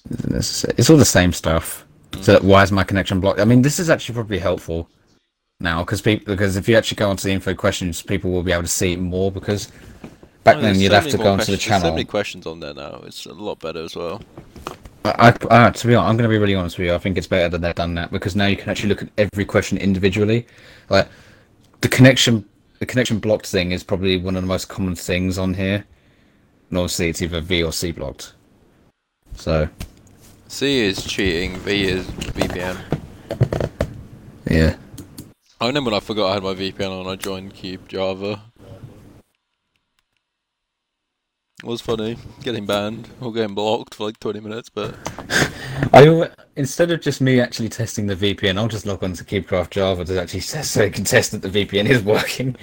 isn't 0.09 0.31
necessary. 0.31 0.73
It's 0.77 0.89
all 0.89 0.97
the 0.97 1.05
same 1.05 1.31
stuff. 1.31 1.85
So 2.21 2.39
why 2.41 2.63
is 2.63 2.71
my 2.71 2.83
connection 2.83 3.19
blocked? 3.19 3.39
I 3.39 3.45
mean, 3.45 3.61
this 3.61 3.79
is 3.79 3.89
actually 3.89 4.15
probably 4.15 4.39
helpful 4.39 4.89
now 5.59 5.83
because 5.83 6.01
people 6.01 6.33
because 6.33 6.55
if 6.55 6.69
you 6.69 6.75
actually 6.75 6.95
go 6.95 7.09
onto 7.09 7.23
the 7.27 7.33
info 7.33 7.53
questions, 7.53 8.01
people 8.01 8.31
will 8.31 8.43
be 8.43 8.51
able 8.51 8.63
to 8.63 8.67
see 8.67 8.93
it 8.93 8.99
more 8.99 9.31
because 9.31 9.71
back 10.43 10.57
Oh, 10.57 10.61
then 10.61 10.79
you'd 10.79 10.91
so 10.91 10.95
have 10.95 11.09
to 11.09 11.17
go 11.17 11.31
onto 11.33 11.51
the 11.51 11.57
channel. 11.57 11.81
There's 11.81 11.91
so 11.91 11.95
many 11.95 12.05
questions 12.05 12.47
on 12.47 12.59
there 12.59 12.73
now. 12.73 13.01
It's 13.05 13.25
a 13.25 13.33
lot 13.33 13.59
better 13.59 13.83
as 13.83 13.95
well. 13.95 14.21
I, 15.05 15.33
I, 15.49 15.67
I- 15.67 15.69
to 15.71 15.87
be 15.87 15.95
honest, 15.95 16.09
I'm 16.09 16.17
going 16.17 16.29
to 16.29 16.33
be 16.33 16.37
really 16.37 16.55
honest 16.55 16.77
with 16.77 16.87
you. 16.87 16.93
I 16.93 16.97
think 16.97 17.17
it's 17.17 17.27
better 17.27 17.49
that 17.49 17.61
they've 17.61 17.75
done 17.75 17.95
that 17.95 18.11
because 18.11 18.35
now 18.35 18.45
you 18.47 18.55
can 18.57 18.69
actually 18.69 18.89
look 18.89 19.03
at 19.03 19.09
every 19.17 19.45
question 19.45 19.77
individually. 19.77 20.47
Like 20.89 21.07
the 21.81 21.87
connection, 21.87 22.45
the 22.79 22.85
connection 22.85 23.19
blocked 23.19 23.47
thing 23.47 23.71
is 23.71 23.83
probably 23.83 24.17
one 24.17 24.35
of 24.35 24.43
the 24.43 24.47
most 24.47 24.69
common 24.69 24.95
things 24.95 25.37
on 25.37 25.53
here. 25.53 25.85
And 26.69 26.77
obviously, 26.77 27.09
it's 27.09 27.21
either 27.21 27.41
V 27.41 27.63
or 27.63 27.73
C 27.73 27.91
blocked. 27.91 28.33
So 29.35 29.67
C 30.47 30.79
is 30.81 31.03
cheating. 31.03 31.55
V 31.57 31.83
is 31.85 32.05
VPN. 32.07 32.77
yeah, 34.49 34.75
I 35.61 35.67
remember 35.67 35.91
when 35.91 35.97
I 35.97 35.99
forgot 35.99 36.29
I 36.31 36.33
had 36.35 36.43
my 36.43 36.53
VPN 36.53 37.01
on. 37.01 37.07
I 37.07 37.17
joined 37.17 37.53
Cube 37.53 37.89
Java. 37.89 38.43
It 41.61 41.65
was 41.65 41.81
funny 41.81 42.17
getting 42.41 42.65
banned 42.65 43.09
or 43.19 43.33
getting 43.33 43.53
blocked 43.53 43.95
for 43.95 44.05
like 44.05 44.17
20 44.21 44.39
minutes, 44.39 44.69
but 44.69 44.95
I 45.93 46.29
instead 46.55 46.91
of 46.91 47.01
just 47.01 47.19
me 47.19 47.41
actually 47.41 47.67
testing 47.67 48.07
the 48.07 48.15
VPN, 48.15 48.57
I'll 48.57 48.69
just 48.69 48.85
log 48.85 49.03
on 49.03 49.11
to 49.13 49.25
CubeCraft 49.25 49.71
Java 49.71 50.05
to 50.05 50.21
actually 50.21 50.39
test 50.39 50.71
so 50.73 50.85
I 50.85 50.89
can 50.89 51.03
test 51.03 51.33
that 51.33 51.41
the 51.41 51.49
VPN 51.49 51.89
is 51.89 52.01
working. 52.03 52.55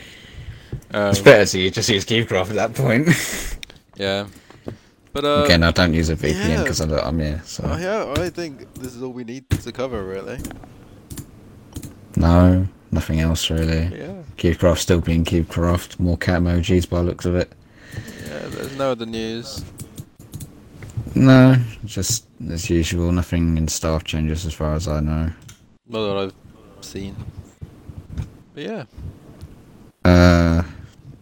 um, 0.94 1.10
It's 1.10 1.20
better 1.20 1.44
to 1.44 1.70
just 1.70 1.90
use 1.90 2.06
CubeCraft 2.06 2.48
at 2.48 2.54
that 2.54 2.74
point. 2.74 3.08
yeah. 3.96 4.26
But 5.12 5.24
uh, 5.26 5.42
Again, 5.44 5.62
I 5.64 5.70
don't 5.72 5.92
use 5.92 6.08
a 6.08 6.16
VPN 6.16 6.48
yeah. 6.48 6.62
because 6.62 6.80
I'm 6.80 7.18
here. 7.18 7.42
So 7.44 7.64
uh, 7.64 7.76
yeah, 7.76 8.14
I 8.16 8.30
think 8.30 8.72
this 8.74 8.94
is 8.94 9.02
all 9.02 9.12
we 9.12 9.24
need 9.24 9.50
to 9.50 9.72
cover, 9.72 10.02
really. 10.02 10.38
no, 12.16 12.66
nothing 12.90 13.20
else 13.20 13.50
really. 13.50 13.84
Yeah, 13.96 14.22
CubeCraft 14.36 14.78
still 14.78 15.00
being 15.00 15.24
CubeCraft. 15.24 15.98
More 15.98 16.16
cat 16.16 16.40
emojis 16.42 16.88
by 16.88 16.98
the 16.98 17.04
looks 17.08 17.24
of 17.26 17.34
it. 17.36 17.52
yeah. 18.26 18.40
There's 18.48 18.76
no 18.76 18.92
other 18.92 19.06
news. 19.06 19.64
No, 21.14 21.56
just 21.84 22.26
as 22.50 22.68
usual. 22.68 23.10
Nothing 23.12 23.56
in 23.56 23.68
staff 23.68 24.04
changes 24.04 24.44
as 24.44 24.52
far 24.54 24.74
as 24.74 24.86
I 24.88 25.00
know. 25.00 25.30
Not 25.88 26.06
that 26.08 26.16
I've 26.18 26.84
seen. 26.84 27.16
But 28.54 28.62
yeah, 28.62 28.84
Uh, 30.04 30.62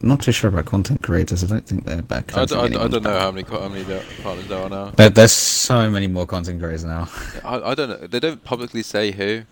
not 0.02 0.20
too 0.22 0.32
sure 0.32 0.48
about 0.50 0.66
content 0.66 1.02
creators. 1.02 1.42
I 1.44 1.46
don't 1.46 1.66
think 1.66 1.84
they're 1.84 2.02
back. 2.02 2.36
I, 2.36 2.44
d- 2.44 2.54
I, 2.54 2.68
d- 2.68 2.76
I 2.76 2.86
don't 2.88 3.02
know 3.02 3.18
how 3.18 3.30
many 3.30 3.46
how 3.48 3.68
many 3.68 3.84
partners 4.22 4.46
there 4.48 4.62
are 4.62 4.68
now. 4.68 4.90
There, 4.96 5.10
there's 5.10 5.32
so 5.32 5.88
many 5.90 6.06
more 6.06 6.26
content 6.26 6.60
creators 6.60 6.84
now. 6.84 7.08
I, 7.44 7.70
I 7.70 7.74
don't 7.74 7.88
know. 7.88 8.06
They 8.06 8.20
don't 8.20 8.42
publicly 8.44 8.82
say 8.82 9.10
who. 9.12 9.42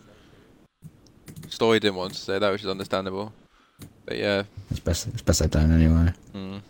Story 1.49 1.81
didn't 1.81 1.97
want 1.97 2.15
to 2.15 2.21
say 2.21 2.39
that, 2.39 2.51
which 2.53 2.63
is 2.63 2.69
understandable. 2.69 3.33
But 4.07 4.19
yeah. 4.19 4.45
It's 4.71 4.81
best. 4.81 5.09
It's 5.09 5.23
best 5.23 5.41
they 5.41 5.49
don't 5.49 5.73
anyway. 5.73 6.13
Mm. 6.35 6.61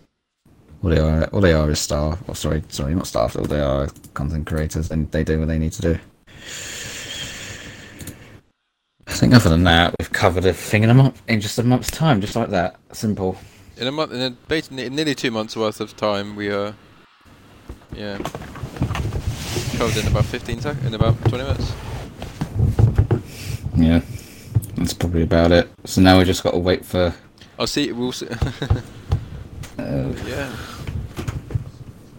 All 0.82 0.90
they 0.90 0.98
are, 0.98 1.24
all 1.26 1.40
they 1.40 1.52
are 1.52 1.70
is 1.70 1.78
staff. 1.78 2.18
Oh, 2.28 2.32
sorry, 2.32 2.64
sorry, 2.68 2.94
not 2.94 3.06
staff. 3.06 3.36
All 3.36 3.44
they 3.44 3.60
are 3.60 3.88
content 4.14 4.46
creators, 4.46 4.90
and 4.90 5.10
they 5.12 5.22
do 5.22 5.38
what 5.38 5.46
they 5.48 5.58
need 5.58 5.72
to 5.72 5.82
do. 5.82 5.98
I 9.06 9.12
think 9.12 9.34
other 9.34 9.50
than 9.50 9.64
that, 9.64 9.94
we've 9.98 10.10
covered 10.10 10.44
everything 10.44 10.82
in 10.82 10.90
a 10.90 10.94
month, 10.94 11.22
in 11.28 11.40
just 11.40 11.58
a 11.58 11.62
month's 11.62 11.90
time, 11.90 12.20
just 12.20 12.34
like 12.34 12.50
that. 12.50 12.76
Simple. 12.92 13.36
In 13.76 13.86
a 13.86 13.92
month, 13.92 14.12
in 14.12 14.20
a, 14.20 14.30
basically 14.30 14.86
in 14.86 14.96
nearly 14.96 15.14
two 15.14 15.30
months 15.30 15.54
worth 15.54 15.80
of 15.80 15.96
time, 15.96 16.34
we 16.34 16.50
uh, 16.50 16.72
yeah, 17.94 18.18
covered 19.76 19.96
in 19.98 20.06
about 20.08 20.24
fifteen 20.24 20.60
seconds, 20.60 20.84
in 20.84 20.94
about 20.94 21.16
twenty 21.26 21.44
minutes. 21.44 21.72
Yeah, 23.76 24.00
that's 24.84 24.94
probably 24.94 25.22
about 25.22 25.52
it. 25.52 25.68
So 25.84 26.00
now 26.00 26.18
we 26.18 26.24
just 26.24 26.42
got 26.42 26.52
to 26.52 26.58
wait 26.58 26.84
for. 26.84 27.14
I'll 27.58 27.66
see. 27.66 27.92
We'll 27.92 28.12
see. 28.12 28.28
Uh, 29.78 30.12
yeah. 30.26 30.54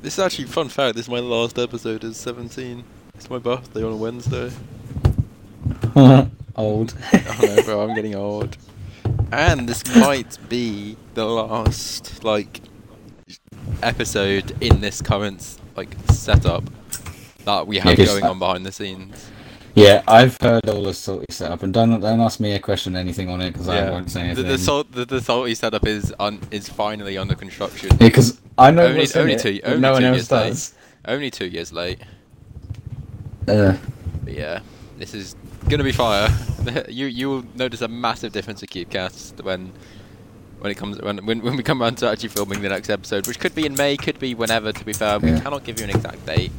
This 0.01 0.13
is 0.13 0.19
actually 0.19 0.45
fun 0.45 0.69
fact. 0.69 0.95
This 0.95 1.05
is 1.05 1.09
my 1.09 1.19
last 1.19 1.59
episode. 1.59 2.03
Is 2.03 2.17
seventeen. 2.17 2.83
It's 3.13 3.29
my 3.29 3.37
birthday 3.37 3.83
on 3.83 3.93
a 3.93 3.95
Wednesday. 3.95 4.51
old. 6.55 6.95
oh 7.13 7.37
no, 7.41 7.63
bro, 7.63 7.87
I'm 7.87 7.95
getting 7.95 8.15
old. 8.15 8.57
And 9.31 9.69
this 9.69 9.83
might 9.95 10.37
be 10.49 10.97
the 11.13 11.25
last 11.25 12.23
like 12.23 12.61
episode 13.83 14.57
in 14.59 14.81
this 14.81 15.01
current 15.01 15.57
like 15.75 15.95
setup 16.09 16.63
that 17.45 17.67
we 17.67 17.77
have 17.77 17.95
'cause 17.95 18.07
going 18.07 18.23
on 18.23 18.39
behind 18.39 18.65
the 18.65 18.71
scenes. 18.71 19.29
Yeah, 19.75 20.03
I've 20.07 20.37
heard 20.39 20.69
all 20.69 20.83
the 20.83 20.93
salty 20.93 21.25
setup, 21.31 21.63
and 21.63 21.73
don't 21.73 21.99
don't 21.99 22.21
ask 22.21 22.39
me 22.39 22.53
a 22.53 22.59
question, 22.59 22.95
anything 22.95 23.27
on 23.29 23.41
it, 23.41 23.53
because 23.53 23.67
I 23.67 23.89
won't 23.89 24.11
say 24.11 24.19
the, 24.21 24.25
anything. 24.27 24.47
the, 24.47 24.57
salt, 24.59 24.91
the, 24.91 25.03
the 25.05 25.19
salty 25.19 25.55
setup 25.55 25.87
is 25.87 26.13
un, 26.19 26.39
is 26.51 26.69
finally 26.69 27.17
under 27.17 27.33
construction. 27.33 27.89
Yeah, 27.91 27.97
because 28.09 28.39
I 28.57 28.69
know 28.69 28.85
Only- 28.85 28.99
what's 28.99 29.15
in 29.15 29.21
only 29.21 29.33
it, 29.33 29.39
two- 29.39 29.59
but 29.63 29.69
only 29.71 29.81
no 29.81 29.89
two 29.89 29.93
one 29.93 30.03
else 30.03 30.15
years 30.17 30.31
late. 30.31 30.49
does. 30.49 30.73
Only 31.05 31.31
two 31.31 31.47
years 31.47 31.73
late. 31.73 31.99
Uh, 33.47 33.73
But 34.23 34.33
yeah, 34.33 34.59
this 34.99 35.13
is 35.15 35.35
gonna 35.67 35.83
be 35.83 35.91
fire. 35.91 36.29
you 36.87 37.07
you 37.07 37.29
will 37.29 37.45
notice 37.55 37.81
a 37.81 37.87
massive 37.87 38.31
difference 38.31 38.61
in 38.61 38.67
Cubecast 38.67 39.43
when 39.43 39.71
when 40.59 40.71
it 40.71 40.75
comes 40.75 41.01
when, 41.01 41.25
when 41.25 41.41
when 41.41 41.57
we 41.57 41.63
come 41.63 41.81
around 41.81 41.97
to 41.97 42.09
actually 42.09 42.29
filming 42.29 42.61
the 42.61 42.69
next 42.69 42.89
episode, 42.91 43.25
which 43.27 43.39
could 43.39 43.55
be 43.55 43.65
in 43.65 43.73
May, 43.75 43.97
could 43.97 44.19
be 44.19 44.35
whenever. 44.35 44.71
To 44.71 44.85
be 44.85 44.93
fair, 44.93 45.17
we 45.19 45.31
Yeah. 45.31 45.39
cannot 45.39 45.63
give 45.63 45.79
you 45.79 45.85
an 45.85 45.89
exact 45.89 46.25
date 46.27 46.51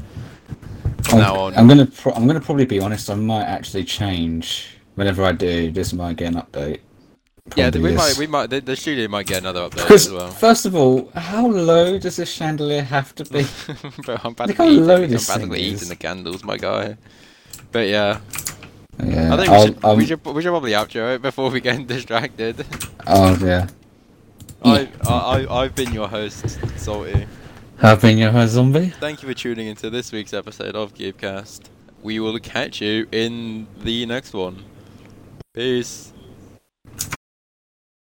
from 1.05 1.19
I'm, 1.19 1.25
now 1.25 1.37
on. 1.37 1.57
I'm 1.57 1.69
gonna 1.69 1.87
pro- 1.87 2.12
I'm 2.12 2.27
gonna 2.27 2.40
probably 2.40 2.67
be 2.67 2.81
honest. 2.81 3.11
I 3.11 3.14
might 3.14 3.45
actually 3.45 3.85
change 3.85 4.79
whenever 4.95 5.25
I 5.25 5.33
do. 5.33 5.71
This 5.71 5.93
might 5.93 6.17
get 6.17 6.35
an 6.35 6.40
update. 6.40 6.81
yeah, 7.57 7.71
we 7.71 7.81
this. 7.81 7.97
might 7.97 8.19
we 8.19 8.27
might 8.27 8.51
the, 8.51 8.61
the 8.61 8.77
studio 8.77 9.07
might 9.09 9.27
get 9.27 9.38
another 9.38 9.69
update 9.69 9.90
as 9.90 10.11
well. 10.11 10.31
first 10.31 10.67
of 10.67 10.75
all, 10.75 11.11
how 11.14 11.47
low 11.47 11.99
does 11.99 12.17
this 12.17 12.31
chandelier 12.33 12.83
have 12.83 13.14
to 13.17 13.25
be? 13.25 13.47
Bro, 14.05 14.17
I'm 14.25 14.35
Look 14.47 14.57
how 14.57 14.64
eating, 14.64 14.87
low 14.87 15.03
I'm 15.03 15.11
this 15.11 15.27
thing 15.33 15.53
eating 15.55 15.75
is. 15.75 15.88
the 15.88 15.97
candles, 15.97 16.43
my 16.45 16.57
guy. 16.57 16.97
But 17.71 17.88
yeah, 17.88 18.21
yeah, 19.03 19.35
I 19.35 19.37
think 19.37 19.51
we 19.51 19.61
should, 19.67 19.85
um, 19.85 19.97
we 19.99 20.07
should 20.07 20.25
we 20.25 20.43
should 20.43 20.51
probably 20.51 20.73
outro 20.73 21.14
it 21.17 21.23
before 21.23 21.51
we 21.51 21.61
get 21.61 21.87
distracted. 21.95 22.64
Oh 23.07 23.37
yeah. 23.45 23.67
I, 24.64 24.88
I 25.07 25.12
I 25.45 25.62
I've 25.64 25.75
been 25.75 25.93
your 25.93 26.09
host, 26.09 26.49
Salty. 26.79 27.27
I've 27.85 28.01
been 28.01 28.16
your 28.16 28.31
host, 28.31 28.55
zombie. 28.55 28.94
Thank 28.99 29.20
you 29.20 29.29
for 29.29 29.35
tuning 29.35 29.66
into 29.66 29.90
this 29.90 30.11
week's 30.11 30.33
episode 30.33 30.75
of 30.75 30.94
Cubecast. 30.94 31.64
We 32.03 32.18
will 32.18 32.38
catch 32.38 32.81
you 32.81 33.07
in 33.12 33.66
the 33.79 34.07
next 34.07 34.33
one. 34.33 34.64
Peace. 35.53 36.13